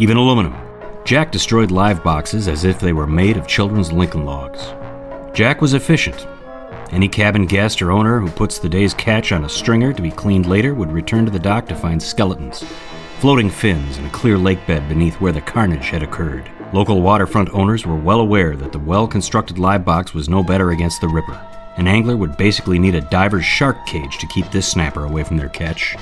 [0.00, 0.54] even aluminum.
[1.04, 4.72] Jack destroyed live boxes as if they were made of children's Lincoln logs.
[5.34, 6.26] Jack was efficient.
[6.90, 10.10] Any cabin guest or owner who puts the day's catch on a stringer to be
[10.10, 12.64] cleaned later would return to the dock to find skeletons,
[13.18, 16.50] floating fins, and a clear lake bed beneath where the carnage had occurred.
[16.72, 20.70] Local waterfront owners were well aware that the well constructed live box was no better
[20.70, 21.38] against the Ripper.
[21.76, 25.36] An angler would basically need a diver's shark cage to keep this snapper away from
[25.36, 25.94] their catch.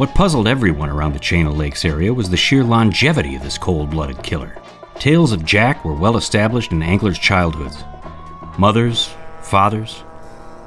[0.00, 3.58] What puzzled everyone around the Chain of Lakes area was the sheer longevity of this
[3.58, 4.56] cold blooded killer.
[4.94, 7.84] Tales of Jack were well established in anglers' childhoods.
[8.56, 9.10] Mothers,
[9.42, 10.02] fathers,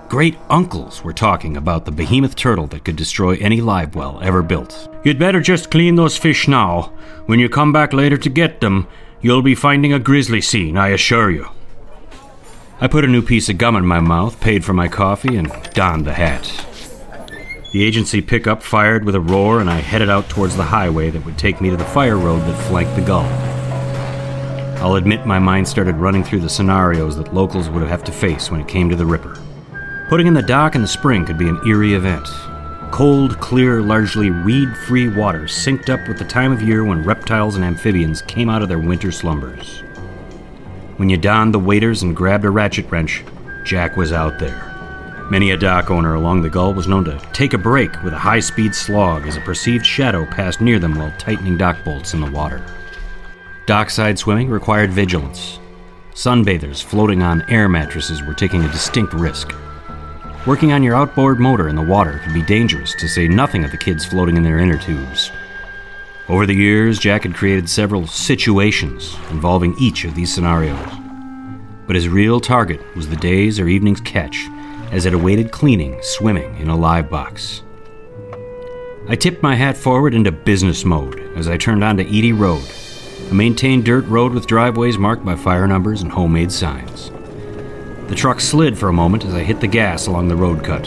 [0.08, 4.44] great uncles were talking about the behemoth turtle that could destroy any live well ever
[4.44, 4.88] built.
[5.04, 6.94] You'd better just clean those fish now.
[7.26, 8.88] When you come back later to get them,
[9.20, 11.48] you'll be finding a grisly scene, I assure you.
[12.80, 15.52] I put a new piece of gum in my mouth, paid for my coffee, and
[15.74, 16.68] donned the hat.
[17.74, 21.26] The agency pickup fired with a roar, and I headed out towards the highway that
[21.26, 23.26] would take me to the fire road that flanked the Gull.
[24.80, 28.52] I'll admit my mind started running through the scenarios that locals would have to face
[28.52, 29.42] when it came to the Ripper.
[30.08, 32.28] Putting in the dock in the spring could be an eerie event.
[32.92, 37.56] Cold, clear, largely weed free water synced up with the time of year when reptiles
[37.56, 39.80] and amphibians came out of their winter slumbers.
[40.98, 43.24] When you donned the waders and grabbed a ratchet wrench,
[43.66, 44.73] Jack was out there.
[45.30, 48.20] Many a dock owner along the Gull was known to take a break with a
[48.20, 52.20] high speed slog as a perceived shadow passed near them while tightening dock bolts in
[52.20, 52.64] the water.
[53.66, 55.60] Dockside swimming required vigilance.
[56.14, 59.54] Sunbathers floating on air mattresses were taking a distinct risk.
[60.46, 63.72] Working on your outboard motor in the water could be dangerous, to say nothing of
[63.72, 65.32] the kids floating in their inner tubes.
[66.28, 70.90] Over the years, Jack had created several situations involving each of these scenarios.
[71.88, 74.50] But his real target was the day's or evening's catch
[74.94, 77.64] as it awaited cleaning, swimming in a live box.
[79.10, 82.64] I tipped my hat forward into business mode as I turned onto Edie Road,
[83.32, 87.10] a maintained dirt road with driveways marked by fire numbers and homemade signs.
[88.08, 90.86] The truck slid for a moment as I hit the gas along the road cut.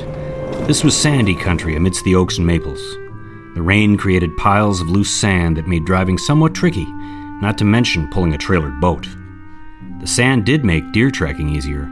[0.69, 2.81] This was sandy country amidst the oaks and maples.
[3.57, 6.87] The rain created piles of loose sand that made driving somewhat tricky,
[7.43, 9.09] not to mention pulling a trailered boat.
[10.01, 11.91] The sand did make deer tracking easier,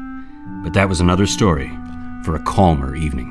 [0.62, 1.76] but that was another story
[2.24, 3.30] for a calmer evening.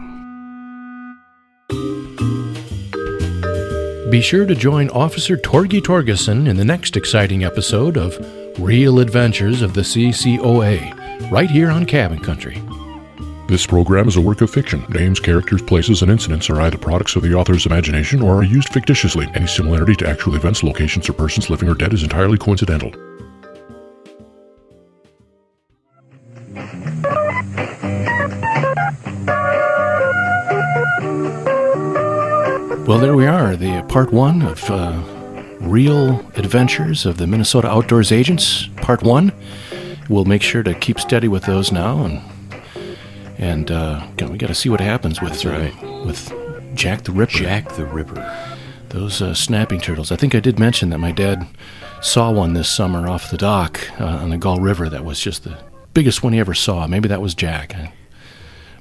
[4.10, 8.16] Be sure to join Officer Torgy Torgeson in the next exciting episode of
[8.60, 12.62] Real Adventures of the CCOA, right here on Cabin Country.
[13.48, 14.86] This program is a work of fiction.
[14.90, 18.70] Names, characters, places, and incidents are either products of the author's imagination or are used
[18.70, 19.28] fictitiously.
[19.36, 22.92] Any similarity to actual events, locations, or persons living or dead is entirely coincidental.
[32.86, 35.02] Well, there we are, the part one of uh,
[35.62, 39.32] Real Adventures of the Minnesota Outdoors Agents, part one.
[40.10, 42.22] We'll make sure to keep steady with those now, and
[43.38, 45.72] and uh, we got to see what happens with uh,
[46.06, 46.34] with
[46.76, 47.32] Jack the Ripper.
[47.32, 48.50] Jack the Ripper.
[48.90, 50.12] Those uh, snapping turtles.
[50.12, 51.48] I think I did mention that my dad
[52.02, 54.90] saw one this summer off the dock uh, on the Gull River.
[54.90, 55.58] That was just the
[55.94, 56.86] biggest one he ever saw.
[56.88, 57.74] Maybe that was Jack.
[57.76, 57.92] I'm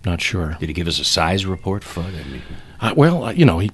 [0.05, 0.57] not sure.
[0.59, 1.85] Did he give us a size report?
[1.97, 2.43] I mean,
[2.81, 3.71] Uh, well, uh, you know, he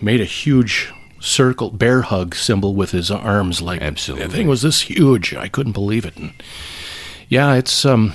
[0.00, 4.26] made a huge circle bear hug symbol with his arms like Absolutely.
[4.26, 6.32] the thing was this huge i couldn't believe it and
[7.28, 8.14] yeah it's um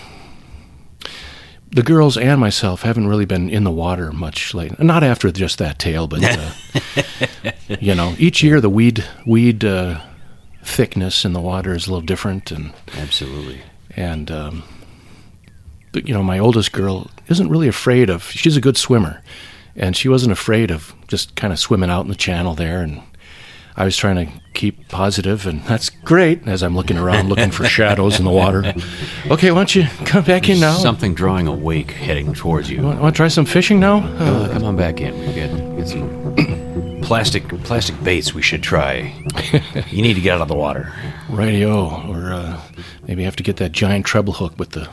[1.69, 5.57] the girls and myself haven't really been in the water much lately not after just
[5.57, 9.99] that tale but uh, you know each year the weed weed uh,
[10.63, 13.61] thickness in the water is a little different and absolutely.
[13.97, 14.63] and um,
[15.91, 19.21] but, you know my oldest girl isn't really afraid of she's a good swimmer
[19.75, 23.01] and she wasn't afraid of just kind of swimming out in the channel there and
[23.75, 27.65] i was trying to keep positive and that's great as i'm looking around looking for
[27.77, 28.73] shadows in the water
[29.31, 32.83] okay why don't you come back in now Something drawing a wake heading towards you.
[32.83, 35.13] want, want to try some fishing now Uh, come on back in.
[35.19, 36.35] We got, get some
[37.01, 39.13] plastic plastic baits we should try.
[39.89, 40.93] you need to get out of the water.
[41.29, 42.61] radio or uh,
[43.07, 44.87] maybe have to get that giant treble hook with the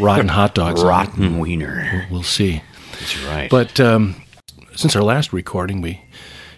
[0.00, 0.82] rotten hot dogs.
[0.82, 2.06] Rotten wiener.
[2.10, 2.62] we'll see
[3.00, 3.50] That's right.
[3.50, 4.16] But um,
[4.76, 6.02] since our last recording, we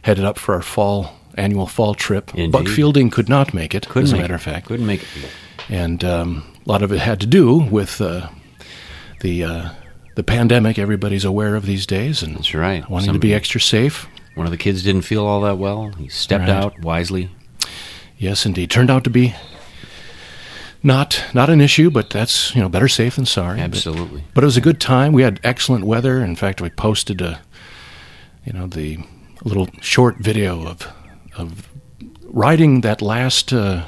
[0.03, 2.31] headed up for our fall annual fall trip.
[2.35, 2.53] Indeed.
[2.53, 4.37] Buck Fielding could not make it, couldn't as a matter it.
[4.37, 5.09] of fact, couldn't make it.
[5.71, 8.29] and um, a lot of it had to do with uh,
[9.21, 9.69] the uh,
[10.17, 10.79] the pandemic.
[10.79, 12.89] Everybody's aware of these days, and That's right.
[12.91, 14.07] wanting to be extra safe.
[14.35, 15.91] One of the kids didn't feel all that well.
[15.93, 16.51] He stepped Right.
[16.51, 17.31] out wisely.
[18.19, 19.35] Yes, indeed, turned out to be
[20.83, 23.57] not not an issue, but that's you know better safe than sorry.
[23.59, 24.25] But- Absolutely.
[24.35, 25.13] But it was a good time.
[25.13, 26.23] We had excellent weather.
[26.23, 27.41] In fact, we posted a,
[28.45, 28.99] you know, the
[29.45, 30.87] a little short video of
[31.37, 31.69] of
[32.25, 33.85] riding that last uh,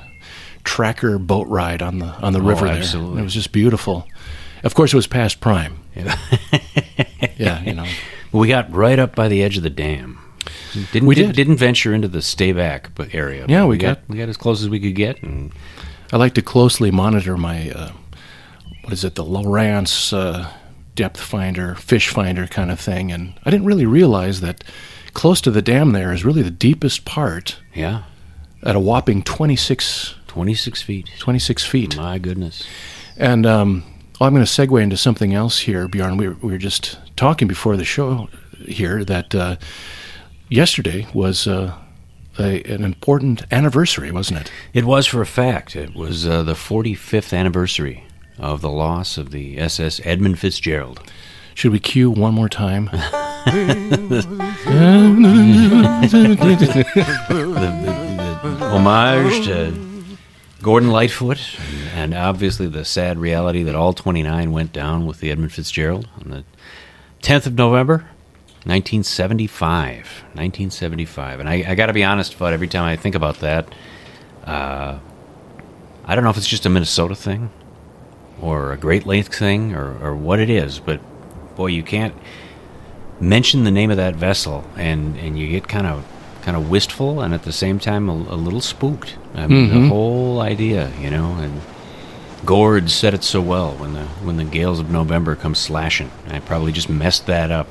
[0.64, 2.74] tracker boat ride on the on the river there.
[2.74, 3.10] Oh, absolutely.
[3.12, 4.06] And it was just beautiful.
[4.62, 5.78] Of course, it was past prime.
[5.94, 6.16] Yeah.
[7.36, 7.86] Yeah, you know.
[8.30, 10.20] But we got right up by the edge of the dam.
[10.92, 11.34] Didn't We did.
[11.34, 13.44] Didn't venture into the stay back area.
[13.48, 15.52] Yeah, but we got, got- we got as close as we could get, and
[16.12, 17.92] I like to closely monitor my uh,
[18.82, 20.50] what is it, the Lowrance uh,
[20.94, 24.62] depth finder, fish finder kind of thing, and I didn't really realize that
[25.14, 28.02] close to the dam there is really the deepest part yeah,
[28.62, 31.08] at a whopping 26, twenty six feet.
[31.18, 31.96] 26 feet.
[31.96, 32.66] My goodness.
[33.16, 33.84] And um,
[34.20, 36.16] well, I'm going to segue into something else here, Bjorn.
[36.16, 38.28] We were, we were just talking before the show
[38.66, 39.56] here that uh,
[40.48, 41.74] yesterday was uh,
[42.38, 44.52] a, an important anniversary, wasn't it?
[44.72, 45.76] It was for a fact.
[45.76, 48.04] It was uh, the 45th anniversary
[48.38, 51.00] of the loss of the SS Edmund Fitzgerald.
[51.54, 52.86] Should we cue one more time?
[52.92, 54.22] the, the,
[58.42, 59.72] the homage to
[60.60, 61.38] Gordon Lightfoot,
[61.94, 66.08] and, and obviously the sad reality that all 29 went down with the Edmund Fitzgerald
[66.20, 66.44] on the
[67.22, 68.08] 10th of November,
[68.64, 69.96] 1975.
[70.34, 71.40] 1975.
[71.40, 73.72] And I, I got to be honest, Fudd, every time I think about that,
[74.44, 74.98] uh,
[76.04, 77.50] I don't know if it's just a Minnesota thing
[78.40, 81.00] or a Great Lakes thing or, or what it is, but
[81.56, 82.14] boy, you can't
[83.20, 86.04] mention the name of that vessel and, and you get kind of
[86.42, 89.16] kind of wistful and at the same time a, a little spooked.
[89.34, 91.62] I mean, the whole idea, you know, and
[92.44, 96.10] Gord said it so well when the when the gales of November come slashing.
[96.28, 97.66] I probably just messed that up.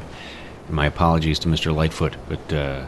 [0.69, 1.75] My apologies to Mr.
[1.75, 2.85] Lightfoot, but uh,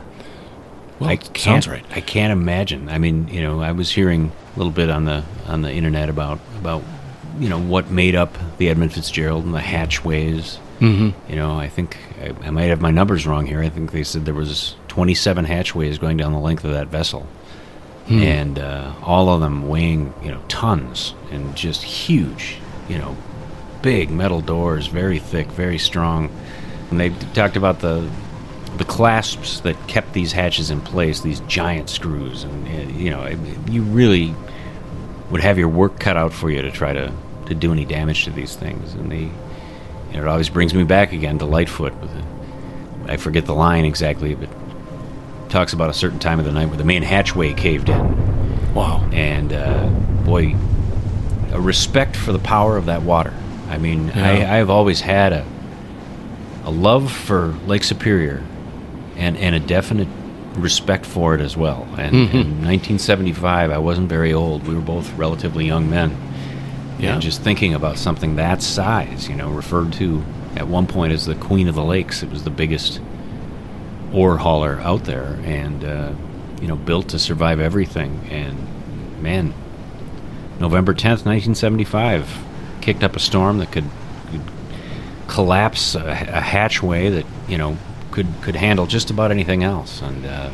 [0.99, 1.86] Well, I can't, sounds right.
[1.91, 2.89] I can't imagine.
[2.89, 6.09] I mean, you know, I was hearing a little bit on the on the internet
[6.09, 6.84] about about
[7.39, 10.59] you know what made up the Edmund Fitzgerald and the hatchways.
[10.80, 11.30] Mm-hmm.
[11.30, 13.61] You know, I think I, I might have my numbers wrong here.
[13.61, 17.28] I think they said there was 27 hatchways going down the length of that vessel,
[18.07, 22.57] and uh, all of them weighing you know tons and just huge.
[22.88, 23.17] You know,
[23.82, 26.30] big metal doors, very thick, very strong.
[26.91, 28.09] And they talked about the
[28.77, 33.23] the clasps that kept these hatches in place, these giant screws, and, uh, you know,
[33.23, 34.36] it- you really
[35.31, 37.09] would have your work cut out for you to try to,
[37.45, 38.93] to do any damage to these things.
[38.93, 39.19] And they,
[40.11, 43.55] you know, it always brings me back again to Lightfoot with the, I forget the
[43.55, 44.49] line exactly, but
[45.47, 49.07] talks about a certain time of the night where the main hatchway caved in Wow.
[49.13, 49.86] and uh,
[50.25, 50.53] boy,
[51.53, 53.33] a respect for the power of that water.
[53.69, 54.49] I, I mean, Yeah.
[54.51, 55.45] I, I've always had a
[56.66, 58.43] a love for Lake Superior,
[59.16, 60.07] and and a definite
[60.55, 61.88] respect for it as well.
[61.97, 62.38] And Mm-hmm.
[62.38, 64.68] in 1975, I wasn't very old.
[64.68, 66.16] We were both relatively young men.
[66.97, 67.13] Yeah.
[67.13, 70.24] And just thinking about something that size, you know, referred to
[70.55, 72.24] at one point as the Queen of the Lakes.
[72.24, 73.01] It was the biggest
[74.13, 76.13] ore hauler out there, and uh,
[76.61, 78.22] you know, built to survive everything.
[78.32, 79.53] And man,
[80.59, 82.30] November 10th, 1975,
[82.80, 83.91] kicked up a storm that could, could
[85.28, 87.78] collapse a, a hatchway that you know
[88.11, 90.49] could could handle just about anything else, and uh,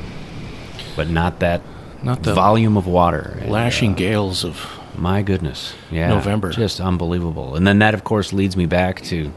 [0.96, 1.62] but not that
[2.04, 3.38] Not the volume of water.
[3.42, 5.74] And, lashing uh, gales of my goodness.
[5.90, 6.10] Yeah.
[6.10, 6.50] November.
[6.52, 7.56] Just unbelievable.
[7.56, 9.32] And then that, of course, leads me back to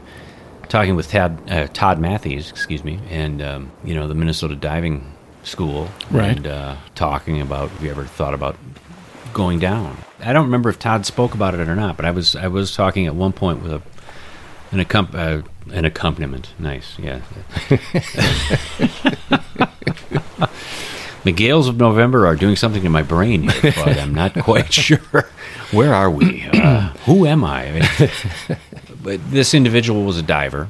[0.67, 5.13] talking with Todd, uh, Todd Matthews, excuse me, and, um, you know, the Minnesota Diving
[5.43, 5.87] School.
[6.11, 6.35] Right.
[6.37, 8.57] And uh, talking about, have you ever thought about
[9.33, 9.97] going down?
[10.19, 12.75] I don't remember if Todd spoke about it or not, but I was I was
[12.75, 13.81] talking at one point with a
[14.71, 15.41] an, accom- uh,
[15.73, 16.53] an accompaniment.
[16.59, 17.21] Nice, yeah.
[21.23, 24.71] The gales of November are doing something to my brain, here, but I'm not quite
[24.73, 25.27] sure.
[25.71, 26.47] Where are we?
[26.53, 27.67] Uh, who am I?
[27.67, 28.59] I mean,
[29.01, 30.67] but this individual was a diver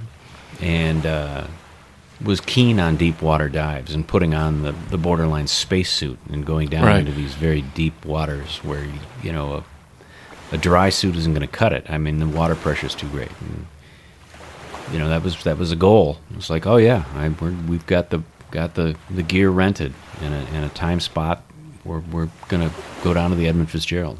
[0.62, 1.48] and uh,
[2.24, 6.70] was keen on deep water dives and putting on the, the borderline spacesuit and going
[6.70, 7.00] down Right.
[7.00, 8.94] into these very deep waters where, you,
[9.24, 9.66] you know,
[10.52, 11.86] a, a dry suit isn't going to cut it.
[11.90, 13.32] I mean, the water pressure is too great.
[13.42, 13.66] And,
[14.92, 16.18] you know, that was that was a goal.
[16.36, 18.22] It's like, oh yeah, I, we're, we've got the
[18.52, 21.44] got the, the gear rented in a, in a time spot.
[21.84, 22.74] We're, we're going to
[23.04, 24.18] go down to the Edmund Fitzgerald.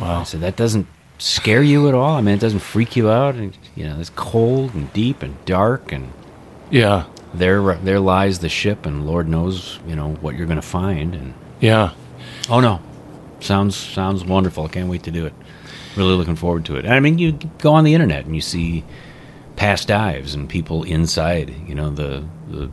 [0.00, 0.24] Wow.
[0.24, 0.86] said, that doesn't
[1.18, 2.16] scare you at all?
[2.16, 3.34] I mean, it doesn't freak you out?
[3.36, 6.12] And, you know, it's cold and deep and dark, and
[6.70, 7.04] Yeah.
[7.34, 11.14] there there lies the ship, and Lord knows, you know, what you're going to find.
[11.14, 11.92] And Yeah.
[12.50, 12.80] oh no,
[13.40, 14.64] sounds sounds wonderful.
[14.64, 15.32] I can't wait to do it.
[15.96, 16.84] Really looking forward to it.
[16.84, 18.84] And I mean, you go on the internet and you see
[19.60, 22.70] past dives and people inside, you know, the the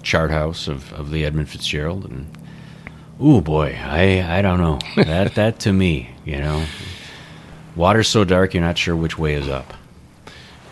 [0.00, 2.26] chart house of, of the Edmund Fitzgerald, and
[3.18, 6.64] oh boy, I I don't know that that to me, you know,
[7.74, 9.74] water's so dark you're not sure which way is up.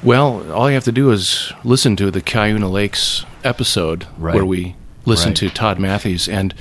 [0.00, 4.36] Well, all you have to do is listen to the Cuyuna Lakes episode Right.
[4.36, 5.36] where we listen Right.
[5.38, 6.54] to Todd Matthews, and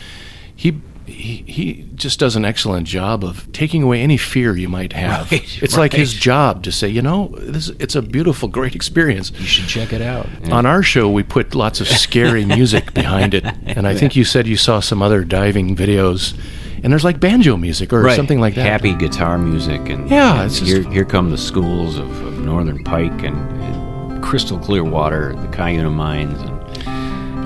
[0.56, 4.94] he, he he just does an excellent job of taking away any fear you might
[4.94, 5.32] have.
[5.38, 9.32] Right, it's like his job to say, you know, this it's a beautiful, great experience.
[9.40, 10.28] You should check it out.
[10.52, 14.24] On our show, we put lots of scary music behind it, and I think you
[14.26, 16.38] said you saw some other diving videos,
[16.84, 18.16] and there's like banjo music or Right.
[18.16, 18.66] something like that.
[18.66, 22.40] Happy guitar music and Yeah, and it's just- here here come the schools of, of
[22.40, 26.57] Northern Pike and, and crystal clear water, the Cuyuna mines, and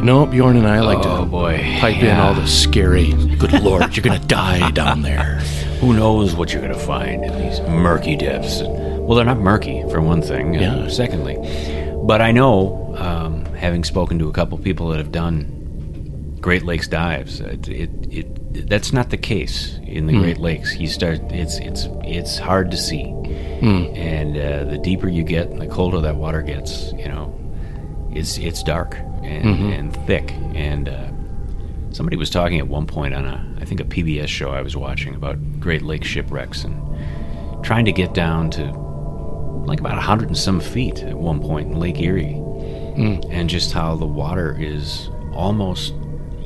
[0.04, 1.58] No, Bjorn and I like Oh, to boy.
[1.80, 3.14] pipe in all the scary.
[3.36, 5.36] Good lord, you're gonna die down there.
[5.80, 8.62] who knows what you're going to find in these murky depths.
[8.64, 10.54] Well, they're not murky for one thing.
[10.54, 10.88] Yeah.
[10.90, 11.38] secondly,
[12.04, 16.88] but I know, um, having spoken to a couple people that have done Great Lakes
[16.88, 20.76] dives, it, it, it that's not the case in the Great Lakes.
[20.78, 23.06] You start it's it's it's hard to see,
[23.62, 27.34] and uh, the deeper you get, and the colder that water gets, you know,
[28.12, 28.98] it's it's dark
[29.32, 30.32] and, and thick.
[30.54, 31.08] And uh,
[31.92, 34.76] somebody was talking at one point on a I think a PBS show I was
[34.76, 36.76] watching about Great Lake shipwrecks and
[37.64, 38.72] trying to get down to
[39.66, 42.34] like about a hundred and some feet at one point in Lake Erie,
[43.30, 45.94] and just how the water is almost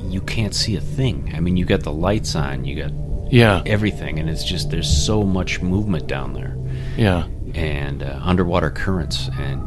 [0.04, 1.32] you can't see a thing.
[1.36, 2.92] I mean, you got the lights on, you got
[3.32, 6.56] Yeah, everything, and it's just there's so much movement down there.
[6.98, 7.26] Yeah,
[7.56, 9.62] and uh, underwater currents, and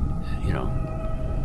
[0.46, 0.66] you know,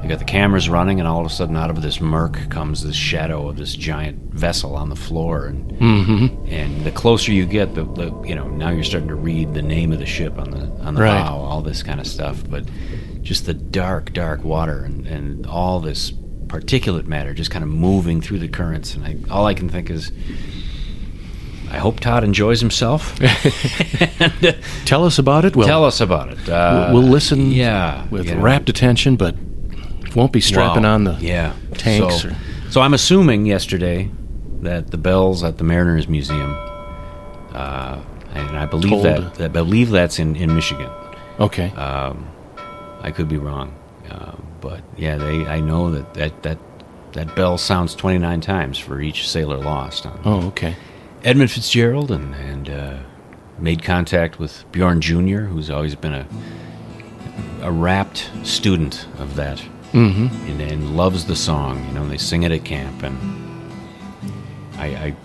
[0.04, 2.84] you got the cameras running, and all of a sudden, out of this murk comes
[2.84, 5.72] this shadow of this giant vessel on the floor, and
[6.50, 9.62] and the closer you get, the, the you know now you're starting to read the
[9.62, 11.24] name of the ship on the on the Right.
[11.24, 12.66] bow, all this kind of stuff, but
[13.22, 16.12] just the dark, dark water, and and all this
[16.48, 19.90] particulate matter just kind of moving through the currents, and I, all I can think
[19.90, 20.12] is.
[21.72, 23.20] I hope Todd enjoys himself.
[24.22, 24.52] and, uh,
[24.86, 25.56] Tell us about it.
[25.56, 26.48] We'll, Tell us about it.
[26.48, 28.42] Uh, we'll listen yeah, with you know.
[28.42, 29.36] rapt attention, but
[30.16, 30.94] won't be strapping Wow.
[30.96, 32.36] on the yeah tanks So, or-
[32.70, 34.10] so I'm assuming yesterday
[34.62, 36.56] that the bells at the Mariners Museum,
[37.54, 38.00] uh,
[38.34, 39.04] and I believe Tolled.
[39.06, 40.90] that, that I believe that's in in Michigan.
[41.40, 41.70] Okay.
[41.72, 42.28] Um,
[43.02, 43.74] I could be wrong,
[44.10, 46.58] uh, but yeah, they I know that that that
[47.14, 50.76] that bell sounds 29 times for each sailor lost on oh, okay.
[51.24, 52.98] Edmund Fitzgerald and and uh,
[53.60, 56.26] made contact with Bjorn Jr., who's always been a
[57.62, 59.62] a rapt student of that
[59.94, 60.50] Mm-hmm.
[60.50, 61.86] and, and loves the song.
[61.88, 63.16] You know, they sing it at camp, and
[64.78, 65.16] I, I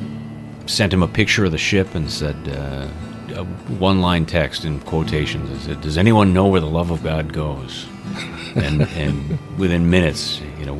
[0.66, 2.86] sent him a picture of the ship and said, uh,
[3.34, 3.44] a
[3.78, 5.50] one-line text in quotations.
[5.50, 7.86] It said, "Does anyone know where the love of God goes?"
[8.56, 10.74] And and within minutes, you know,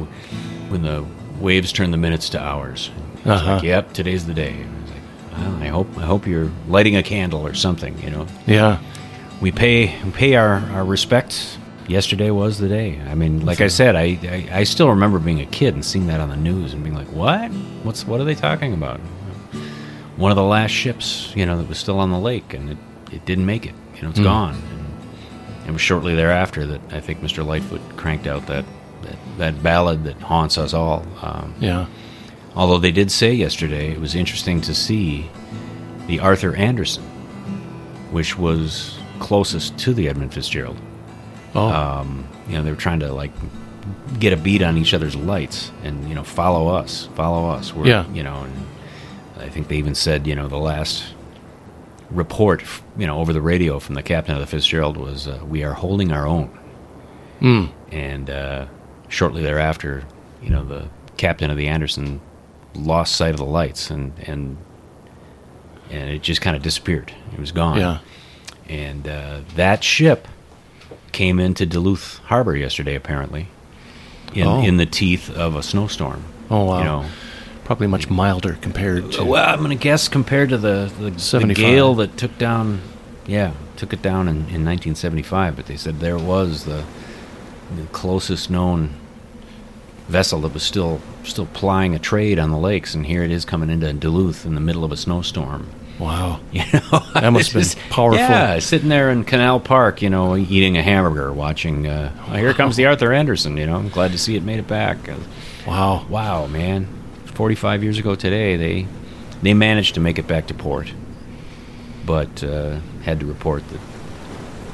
[0.71, 1.05] when the
[1.39, 2.91] waves turn the minutes to hours,
[3.25, 3.55] Uh-huh.
[3.55, 4.65] like, "Yep, today's the day."
[5.35, 7.97] I like, well, I hope I hope you're lighting a candle or something.
[8.03, 8.79] You know, Yeah.
[9.41, 11.58] we pay we pay our, our respect.
[11.89, 13.01] Yesterday was the day.
[13.01, 16.07] I mean, like I said, I, I I still remember being a kid and seeing
[16.09, 17.51] that on the news and being like, "What?
[17.83, 19.01] What's what are they talking about?"
[20.17, 22.79] One of the last ships, you know, that was still on the lake, and it,
[23.13, 23.75] it didn't make it.
[23.97, 24.55] You know, it's gone.
[24.55, 27.45] And it was shortly thereafter that I think Mr.
[27.47, 28.65] Lightfoot cranked out that
[29.03, 31.07] that, that ballad that haunts us all.
[31.23, 31.87] Um, Yeah.
[32.55, 35.31] Although they did say yesterday, it was interesting to see
[36.09, 37.05] the Arthur Anderson,
[38.11, 40.77] which was closest to the Edmund Fitzgerald.
[41.55, 41.69] Oh.
[41.69, 43.33] Um, you know, they were trying to like
[44.19, 47.73] get a beat on each other's lights and you know follow us, follow us.
[47.75, 48.09] We're, Yeah.
[48.13, 48.67] You know, and
[49.39, 51.05] I think they even said you know the last
[52.11, 52.63] report
[52.97, 55.75] you know over the radio from the captain of the Fitzgerald was uh, we are
[55.75, 56.51] holding our own
[57.41, 57.71] Mm.
[57.93, 58.67] and uh,
[59.09, 60.03] shortly thereafter,
[60.43, 62.21] you know, the captain of the Anderson
[62.75, 64.57] lost sight of the lights, and and
[65.89, 67.13] and it just kind of disappeared.
[67.33, 67.79] It was gone.
[67.79, 67.99] Yeah.
[68.69, 70.27] And uh, that ship
[71.19, 73.49] came into Duluth Harbor yesterday, apparently,
[74.33, 74.63] in Oh.
[74.63, 76.23] in the teeth of a snowstorm.
[76.49, 76.79] Oh, wow.
[76.79, 77.05] You know,
[77.65, 79.25] Probably much milder compared to.
[79.25, 81.11] well, I'm going to guess compared to the the,
[81.47, 82.81] the gale that took down,
[83.27, 85.57] yeah, took it down in, in 1975.
[85.57, 86.85] But they said there was the
[87.77, 88.91] the closest known
[90.09, 93.45] vessel that was still still plying a trade on the lakes, and here it is
[93.45, 95.67] coming into Duluth in the middle of a snowstorm.
[95.99, 96.41] Wow.
[96.53, 98.19] You know, That must have been powerful.
[98.19, 101.87] Yeah, sitting there in Canal Park, you know, eating a hamburger, watching.
[101.87, 103.57] Uh, oh, here comes the Arthur Anderson.
[103.57, 105.09] You know, I'm glad to see it made it back.
[105.09, 105.17] Uh,
[105.67, 106.07] Wow.
[106.09, 106.87] Wow, man!
[107.27, 108.87] Forty-five years ago today, they
[109.43, 110.93] they managed to make it back to port,
[112.07, 113.81] but uh, had to report that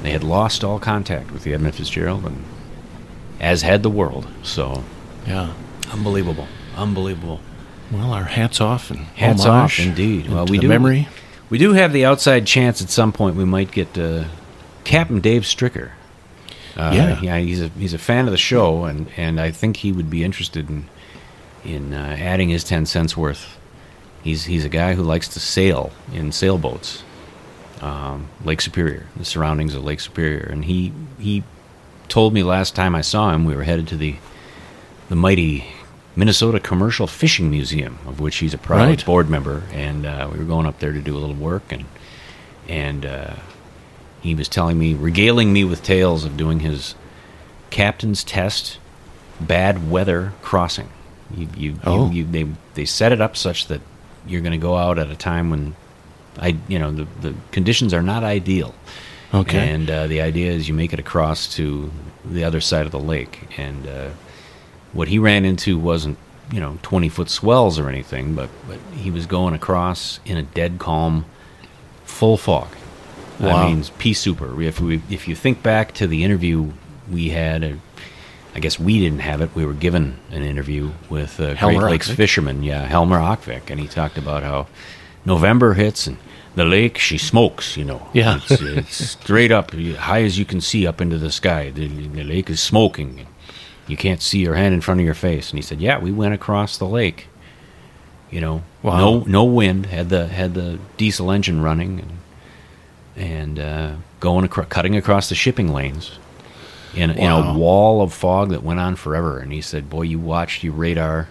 [0.02, 2.44] they had lost all contact with the Edmund Fitzgerald, and
[3.40, 4.26] as had the world.
[4.42, 4.84] So
[5.26, 5.52] Yeah.
[5.92, 6.46] unbelievable,
[6.76, 7.40] unbelievable.
[7.90, 10.28] Well, our hats off and Hats homage off, indeed.
[10.28, 11.08] Well, we do memory.
[11.50, 14.24] We do have the outside chance at some point we might get uh,
[14.84, 15.90] Captain Dave Stricker.
[16.76, 17.20] Uh, Yeah.
[17.20, 20.10] yeah, he's a he's a fan of the show, and, and I think he would
[20.10, 20.86] be interested in
[21.64, 23.58] in uh, adding his ten cents worth.
[24.22, 27.04] He's he's a guy who likes to sail in sailboats,
[27.80, 31.44] um, Lake Superior, the surroundings of Lake Superior, and he he
[32.08, 34.16] told me last time I saw him we were headed to the
[35.10, 35.66] the mighty
[36.16, 39.04] Minnesota Commercial Fishing Museum, of which he's a proud Right.
[39.04, 41.84] board member, and uh, we were going up there to do a little work, and
[42.68, 43.34] and uh,
[44.22, 46.94] he was telling me, regaling me with tales of doing his
[47.70, 48.78] captain's test
[49.40, 50.88] bad weather crossing.
[51.36, 52.10] You, you, Oh.
[52.10, 53.80] you, you they they set it up such that
[54.26, 55.74] you're going to go out at a time when
[56.38, 58.74] I you know the the conditions are not ideal.
[59.32, 59.68] Okay.
[59.70, 61.90] And uh, the idea is you make it across to
[62.24, 63.48] the other side of the lake.
[63.58, 64.10] And uh,
[64.94, 66.16] what he ran into wasn't,
[66.52, 70.42] you know, 20 foot swells or anything, but, but he was going across in a
[70.42, 71.24] dead calm,
[72.04, 72.68] full fog.
[73.40, 73.56] Wow.
[73.56, 74.60] I mean, pea super.
[74.62, 76.72] If, we, if you think back to the interview
[77.10, 77.72] we had, uh,
[78.54, 79.50] I guess we didn't have it.
[79.54, 82.14] We were given an interview with uh, Great Helmer Lakes Aakvik?
[82.16, 84.68] fisherman, yeah, Helmer Aakvik, and he talked about how
[85.24, 86.16] November hits and
[86.54, 87.76] the lake she smokes.
[87.76, 88.36] You know, Yeah.
[88.36, 91.70] it's, it's straight up, high as you can see up into the sky.
[91.70, 93.26] The, the lake is smoking.
[93.86, 95.50] You can't see your hand in front of your face.
[95.50, 97.28] And he said, "Yeah, we went across the lake.
[98.30, 98.98] You know, Wow.
[98.98, 99.86] no no wind.
[99.86, 102.18] Had the had the diesel engine running and
[103.16, 106.18] and uh, going across, cutting across the shipping lanes."
[106.96, 110.20] In, in a wall of fog that went on forever, and he said, "Boy, you
[110.20, 111.28] watched your radar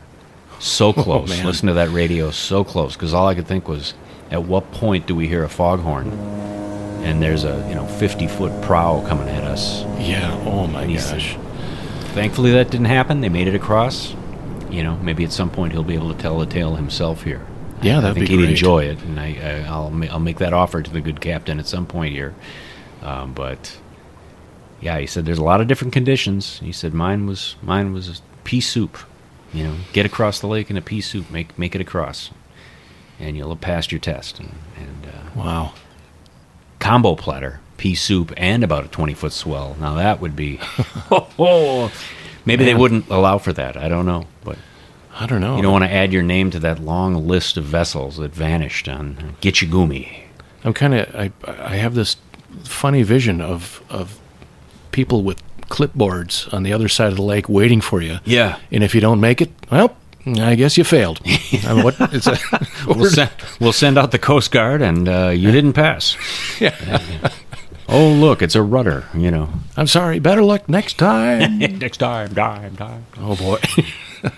[0.60, 1.30] so close.
[1.30, 1.46] man.
[1.46, 3.94] Listen to that radio so close, because all I could think was,
[4.30, 6.10] at what point do we hear a foghorn?
[7.04, 9.84] And there's a you know 50 foot prow coming at us.
[10.00, 10.34] Yeah.
[10.46, 11.38] Oh my he said, gosh.
[12.14, 13.22] Thankfully, that didn't happen.
[13.22, 14.14] They made it across.
[14.70, 17.46] You know, maybe at some point he'll be able to tell the tale himself here.
[17.82, 18.26] Yeah, that'd be great.
[18.26, 18.50] I think be he'd great.
[18.50, 21.60] enjoy it, and I, I, I'll ma- I'll make that offer to the good captain
[21.60, 22.34] at some point here.
[23.02, 23.78] Um, but
[24.80, 26.60] yeah, he said there's a lot of different conditions.
[26.60, 28.98] He said mine was mine was pea soup.
[29.54, 32.32] You know, get across the lake in a pea soup, make make it across,
[33.20, 34.40] and you'll have passed your test.
[34.40, 35.74] And, and uh, Wow.
[36.80, 39.76] combo platter, pea soup, and about a 20 foot swell.
[39.80, 40.60] Now that would be.
[41.12, 41.92] oh,
[42.46, 43.78] maybe they wouldn't allow for that.
[43.78, 44.28] I don't know.
[44.44, 44.58] But
[45.14, 45.56] I don't know.
[45.56, 48.88] you don't want to add your name to that long list of vessels that vanished
[48.88, 50.24] on Gitchigumi.
[50.64, 52.18] I'm kind of I I have this
[52.64, 54.20] funny vision of of
[54.92, 55.42] people with
[55.74, 58.20] clipboards on the other side of the lake waiting for you.
[58.26, 58.60] Yeah.
[58.72, 59.96] And if you don't make it, well,
[60.26, 61.20] I guess you failed.
[61.26, 62.38] I mean, what, it's a,
[62.88, 66.16] We'll send, we'll send out the Coast Guard, and uh, you didn't pass.
[67.90, 69.50] Oh, look, it's a rudder, you know.
[69.78, 70.20] I'm sorry.
[70.20, 71.60] Better luck next time.
[71.80, 73.06] Next time, time, time.
[73.20, 73.60] oh boy.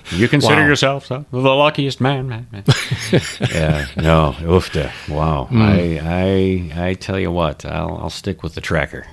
[0.10, 0.68] You consider Wow.
[0.68, 2.64] yourself the luckiest man, man, man.
[3.52, 4.92] yeah, no, oofta.
[5.08, 5.46] Wow.
[5.46, 5.62] Hmm.
[5.62, 9.06] I, I, I tell you what, I'll, I'll stick with the tracker.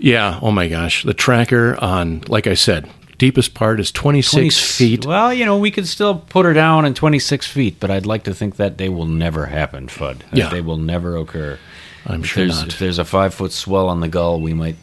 [0.00, 0.40] yeah.
[0.42, 1.04] Oh my gosh.
[1.04, 5.06] The tracker on, like I said, deepest part is 26 20 feet.
[5.06, 8.24] Well, you know, we could still put her down in 26 feet, but I'd like
[8.24, 10.18] to think that day will never happen, Fudd.
[10.30, 10.50] That Yeah.
[10.50, 11.60] day will never occur.
[12.06, 12.68] I'm sure there's, not.
[12.68, 14.76] if there's a five foot swell on the gull, we might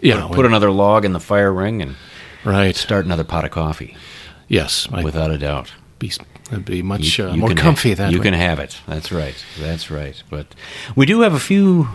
[0.00, 0.28] Yeah.
[0.32, 1.96] put another log in the fire ring and
[2.44, 2.76] right.
[2.76, 3.96] start another pot of coffee,
[4.48, 4.86] Yes.
[4.92, 5.72] I, without a doubt.
[5.98, 6.12] be,
[6.52, 8.24] it'd be much You- uh, you more comfy ha- that You way.
[8.24, 8.76] can have it.
[8.86, 9.34] That's right.
[9.58, 10.22] That's right.
[10.30, 10.46] But
[10.94, 11.88] we do have a few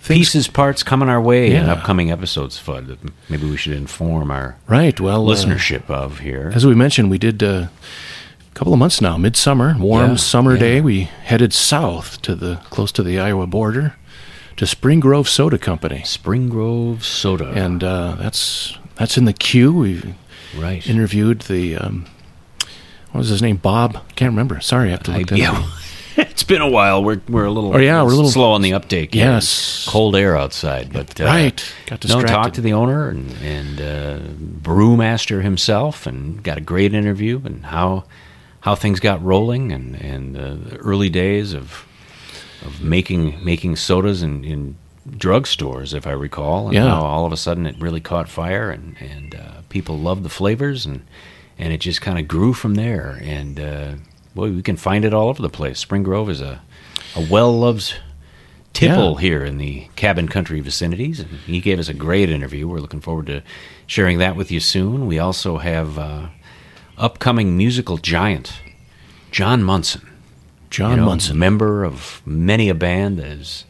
[0.00, 4.30] Things- pieces, parts coming our way in upcoming episodes, Fudd, that maybe we should inform
[4.30, 4.98] our Right.
[5.00, 6.52] Well, uh, listenership of here.
[6.54, 7.66] as we mentioned, we did uh,
[8.54, 10.60] couple of months now, midsummer, warm Yeah, summer yeah.
[10.60, 10.80] day.
[10.80, 13.94] We headed south to the close to the Iowa border
[14.56, 17.48] to Spring Grove Soda Company, Spring Grove Soda.
[17.50, 19.72] and uh, that's that's in the queue.
[19.72, 20.14] We
[20.56, 20.86] right.
[20.88, 22.06] interviewed the um,
[23.10, 23.56] what was his name?
[23.56, 23.94] Bob.
[24.16, 24.60] Can't remember.
[24.60, 25.68] Sorry, I have to look that yeah, up.
[26.16, 27.02] it's been a while.
[27.02, 29.14] We're we're a little Oh, yeah, we're a little- slow on the uptake.
[29.14, 29.84] Yes.
[29.88, 31.74] cold air outside, but uh, Right.
[31.86, 34.18] Got No, talk to the owner and and uh,
[34.62, 38.04] brewmaster himself, and got a great interview and how
[38.64, 41.84] how things got rolling and and uh, the early days of
[42.66, 46.88] of making making sodas in, in drugstores, if I recall, and Yeah.
[46.88, 50.30] how all of a sudden it really caught fire and and uh, people loved the
[50.40, 51.00] flavors and
[51.58, 53.20] and it just kind of grew from there.
[53.22, 53.90] And uh,
[54.34, 55.78] boy, we can find it all over the place.
[55.78, 56.62] Spring Grove is a
[57.16, 57.94] a well loved
[58.72, 59.20] tipple Yeah.
[59.20, 62.66] here in the cabin country vicinities, and he gave us a great interview.
[62.66, 63.42] We're looking forward to
[63.86, 65.06] sharing that with you soon.
[65.06, 66.26] We also have uh,
[66.96, 68.60] upcoming musical giant
[69.30, 70.08] John Munson.
[70.70, 71.38] John you know, Munson.
[71.38, 73.64] member of many a band that has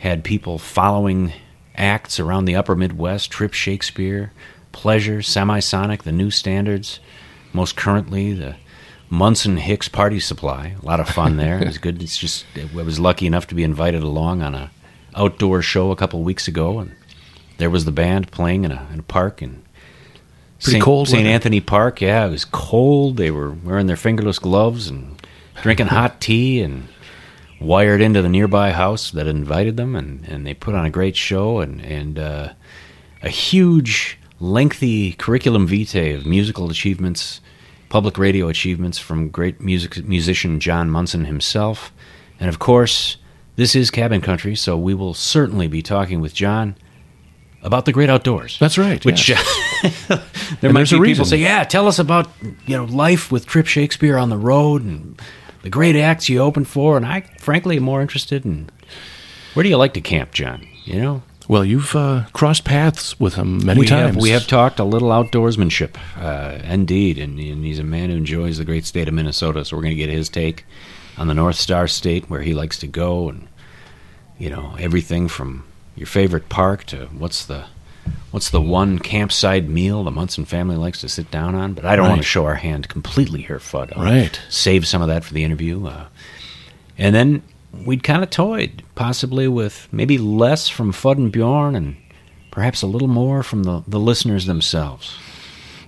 [0.00, 1.32] had people following
[1.76, 4.32] acts around the upper Midwest, Trip Shakespeare,
[4.72, 7.00] Pleasure, Semisonic, the New Standards,
[7.52, 8.56] most currently the
[9.10, 10.76] Munson Hicks Party Supply.
[10.80, 11.58] A lot of fun there.
[11.62, 12.02] It was good.
[12.02, 14.70] It's just I was lucky enough to be invited along on a
[15.14, 16.94] outdoor show a couple weeks ago, and
[17.56, 19.62] there was the band playing in a, in a park in
[20.60, 20.84] Pretty St.
[20.84, 21.26] cold St.
[21.26, 22.00] Anthony Park.
[22.00, 23.16] Yeah, it was cold.
[23.16, 25.20] They were wearing their fingerless gloves and
[25.62, 26.88] drinking hot tea and
[27.60, 31.16] wired into the nearby house that invited them, and, and they put on a great
[31.16, 32.52] show and and uh,
[33.22, 37.40] a huge, lengthy curriculum vitae of musical achievements,
[37.88, 41.92] public radio achievements from great music musician John Munson himself,
[42.40, 43.16] and of course,
[43.56, 46.76] this is Cabin Country, so we will certainly be talking with John
[47.62, 48.56] about the great outdoors.
[48.58, 49.44] That's right, Which yes.
[50.08, 50.20] there
[50.62, 52.28] And might be people say, "Yeah, tell us about
[52.66, 55.20] you know life with Trip Shakespeare on the road and
[55.62, 58.70] the great acts you opened for." And I, frankly, am more interested in
[59.54, 60.66] where do you like to camp, John?
[60.84, 64.14] You know, Well, you've uh, crossed paths with him many we times.
[64.14, 68.16] have we have talked a little outdoorsmanship, uh, indeed, and, and he's a man who
[68.16, 69.64] enjoys the great state of Minnesota.
[69.64, 70.64] So we're going to get his take
[71.18, 73.48] on the North Star State, where he likes to go, and
[74.38, 75.64] you know everything from
[75.98, 77.64] your favorite park to what's the
[78.30, 81.74] what's the one campsite meal the Munson family likes to sit down on.
[81.74, 83.96] But I don't want to show our hand completely here, Fudd.
[83.96, 84.40] I'll Right.
[84.48, 86.06] Save some of that for the interview, uh,
[86.96, 87.42] and then
[87.84, 91.96] we'd kind of toyed possibly with maybe less from Fudd and Bjorn and
[92.50, 95.16] perhaps a little more from the, the listeners themselves.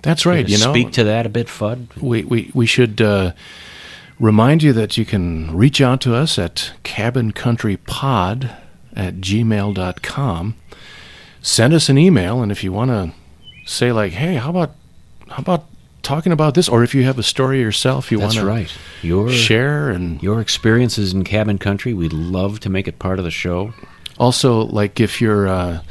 [0.03, 0.47] That's right.
[0.47, 1.87] You know, speak to that a bit, Fudd.
[2.01, 3.33] we, we, we should uh,
[4.19, 8.55] remind you that you can reach out to us at cabincountrypod
[8.95, 10.55] at gmail.com.
[11.41, 13.13] Send us an email, and if you want to
[13.65, 14.71] say, like, hey, how about
[15.29, 15.65] how about
[16.03, 16.69] talking about this?
[16.69, 18.71] Or if you have a story yourself you want to right.
[19.01, 23.25] Your share, and your experiences in cabin country, we'd love to make it part of
[23.25, 23.73] the show.
[24.19, 25.81] also, like, if you're, uh,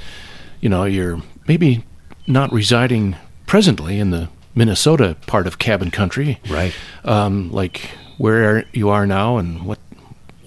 [0.60, 1.82] you know, you're maybe
[2.28, 6.72] not residing presently in the Minnesota part of cabin country, Right.
[7.04, 9.78] um, like where you are now and what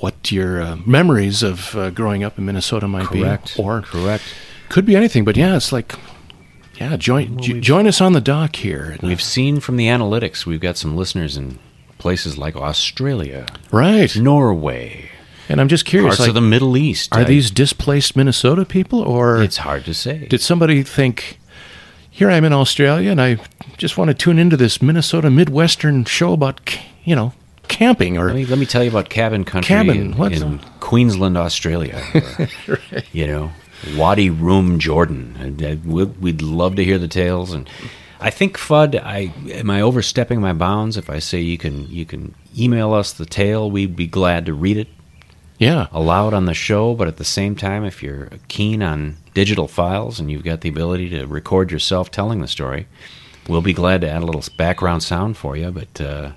[0.04, 3.56] what your uh, memories of uh, growing up in Minnesota might Correct.
[3.56, 4.24] be, or Correct.
[4.68, 5.24] could be anything.
[5.24, 5.96] But yeah, it's like
[6.80, 8.98] yeah, join jo- join us on the dock here.
[9.02, 11.58] We've seen from the analytics, we've got some listeners in
[12.00, 15.10] places like Australia, right, Norway,
[15.48, 16.10] and I'm just curious.
[16.18, 17.14] parts Like, of the Middle East.
[17.16, 20.28] are I- these displaced Minnesota people, or It's hard to say.
[20.28, 21.40] did somebody think?
[22.12, 23.38] Here I am in Australia, and I
[23.78, 26.60] just want to tune into this Minnesota Midwestern show about,
[27.06, 27.32] you know,
[27.68, 31.38] camping or Let me let me tell you about cabin country Cabin, in, in Queensland,
[31.38, 32.02] Australia.
[32.68, 32.80] or,
[33.12, 33.52] You know,
[33.96, 35.58] Wadi Rum, Jordan.
[35.64, 37.52] Uh, we'd, we'd love to hear the tales.
[37.54, 37.70] And
[38.20, 39.02] I think Fudd.
[39.04, 43.14] I am I overstepping my bounds if I say you can you can email us
[43.14, 43.70] the tale.
[43.72, 44.88] We'd be glad to read it
[45.58, 45.88] Yeah.
[45.92, 46.94] aloud on the show.
[46.94, 50.70] But at the same time, if you're keen on digital files and you've got the
[50.70, 52.88] ability to record yourself telling the story,
[53.50, 55.72] we'll be glad to add a little background sound for you.
[55.72, 56.32] But uh,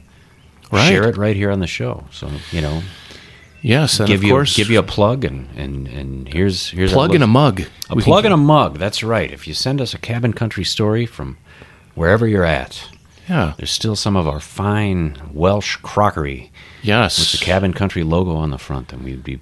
[0.73, 0.89] Right.
[0.89, 2.05] share it right here on the show.
[2.11, 2.83] So you know,
[3.63, 6.93] Yes, and give of you course, give you a plug and and and here's here's
[6.93, 7.63] a plug in a mug.
[7.91, 8.79] a We plug and a mug.
[8.79, 9.31] That's right.
[9.33, 11.37] If you send us a cabin country story from
[11.95, 12.85] wherever you're at,
[13.29, 13.55] Yeah.
[13.57, 16.51] there's still some of our fine Welsh crockery
[16.83, 17.19] Yes.
[17.19, 19.41] with the cabin country logo on the front, and we'd be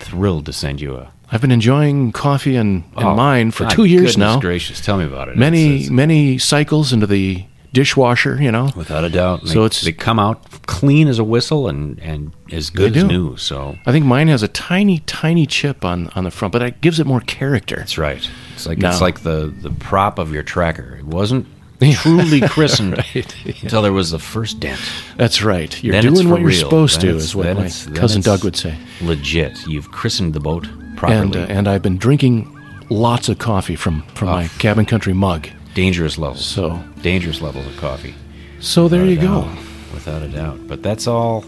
[0.00, 1.10] thrilled to send you a.
[1.30, 4.40] I've been enjoying coffee and, and Oh, mine for two years now.
[4.40, 5.36] Gracious, tell me about it.
[5.36, 8.38] Many It's- it's- many cycles into the dishwasher.
[8.40, 8.70] You know.
[8.76, 9.46] without a doubt.
[9.46, 13.04] So They- it's- they come out clean as a whistle and and as good as
[13.04, 13.36] new.
[13.36, 16.80] So I think mine has a tiny tiny chip on on the front, but that
[16.80, 17.76] gives it more character.
[17.76, 18.28] that's right.
[18.54, 18.88] It's like No.
[18.90, 20.96] it's like the the prop of your tracker.
[20.98, 21.46] It wasn't
[22.02, 23.34] truly christened Right.
[23.62, 24.78] until there was the first dent.
[25.16, 25.82] That's right.
[25.82, 26.58] You're Then doing what you're real.
[26.60, 28.74] supposed Then to, is what my cousin Doug would say.
[29.00, 31.20] Legit, you've christened the boat properly.
[31.22, 32.54] And uh, and I've been drinking
[32.90, 34.32] lots of coffee from from Oh.
[34.32, 35.48] my cabin country mug.
[35.74, 36.44] Dangerous levels.
[36.44, 38.14] So dangerous levels of coffee.
[38.60, 39.42] so there you go.
[39.42, 39.58] doubt.
[39.94, 40.66] Without a doubt.
[40.68, 41.44] But that's all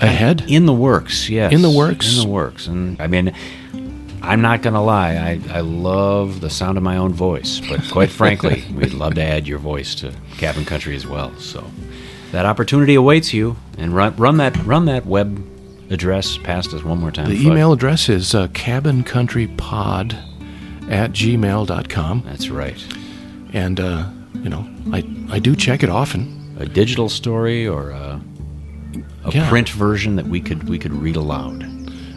[0.00, 0.44] Ahead.
[0.48, 1.28] in the works.
[1.28, 2.16] Yes, In the works?
[2.16, 2.66] In the works.
[2.66, 3.32] And I mean,
[4.22, 5.14] I'm not gonna lie.
[5.16, 7.60] I I love the sound of my own voice.
[7.68, 11.34] But quite frankly, we'd love to add your voice to Cabin Country as well.
[11.38, 11.64] So
[12.32, 13.56] that opportunity awaits you.
[13.76, 15.44] And run run that run that web
[15.90, 17.28] address past us one more time.
[17.30, 20.14] The email address is uh, cabincountrypod
[20.90, 22.22] at gmail.com.
[22.26, 22.84] That's right.
[23.52, 24.06] And, uh,
[24.42, 26.34] you know, I, I do check it often.
[26.60, 28.20] a digital story or a,
[29.24, 29.48] a Yeah.
[29.48, 31.64] print version that we could we could read aloud.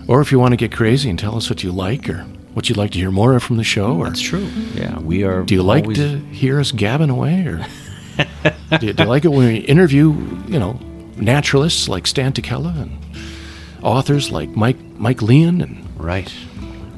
[0.07, 2.67] Or if you want to get crazy and tell us what you like or what
[2.67, 3.97] you'd like to hear more of from the show.
[3.97, 4.47] Or That's true.
[4.75, 5.43] Yeah, we are.
[5.43, 7.45] do you like always- to hear us gabbing away?
[7.45, 7.65] Or
[8.79, 10.11] do, you, do you like it when we interview,
[10.47, 10.79] you know,
[11.17, 12.91] naturalists like Stan Tekiela and
[13.84, 16.34] authors like Mike Mike Leon and Right,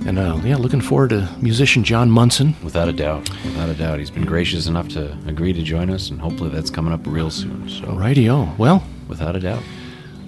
[0.06, 2.56] and uh, yeah, looking forward to musician John Munson.
[2.64, 6.10] without a doubt, without a doubt, he's been gracious enough to agree to join us,
[6.10, 7.70] and hopefully that's coming up real soon.
[7.70, 8.58] So, Rightio.
[8.58, 9.64] Well, without a doubt,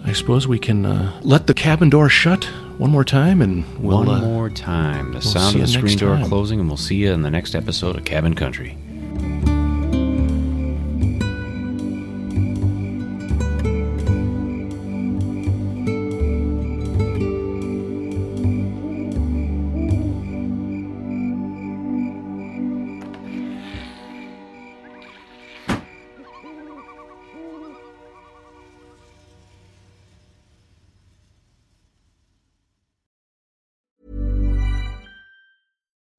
[0.05, 2.45] I suppose we can uh, let the cabin door shut
[2.78, 5.97] one more time, and we'll one uh, more time, the we'll sound of the screen
[5.97, 6.28] door time.
[6.28, 8.78] closing, and we'll see you in the next episode of Cabin Country.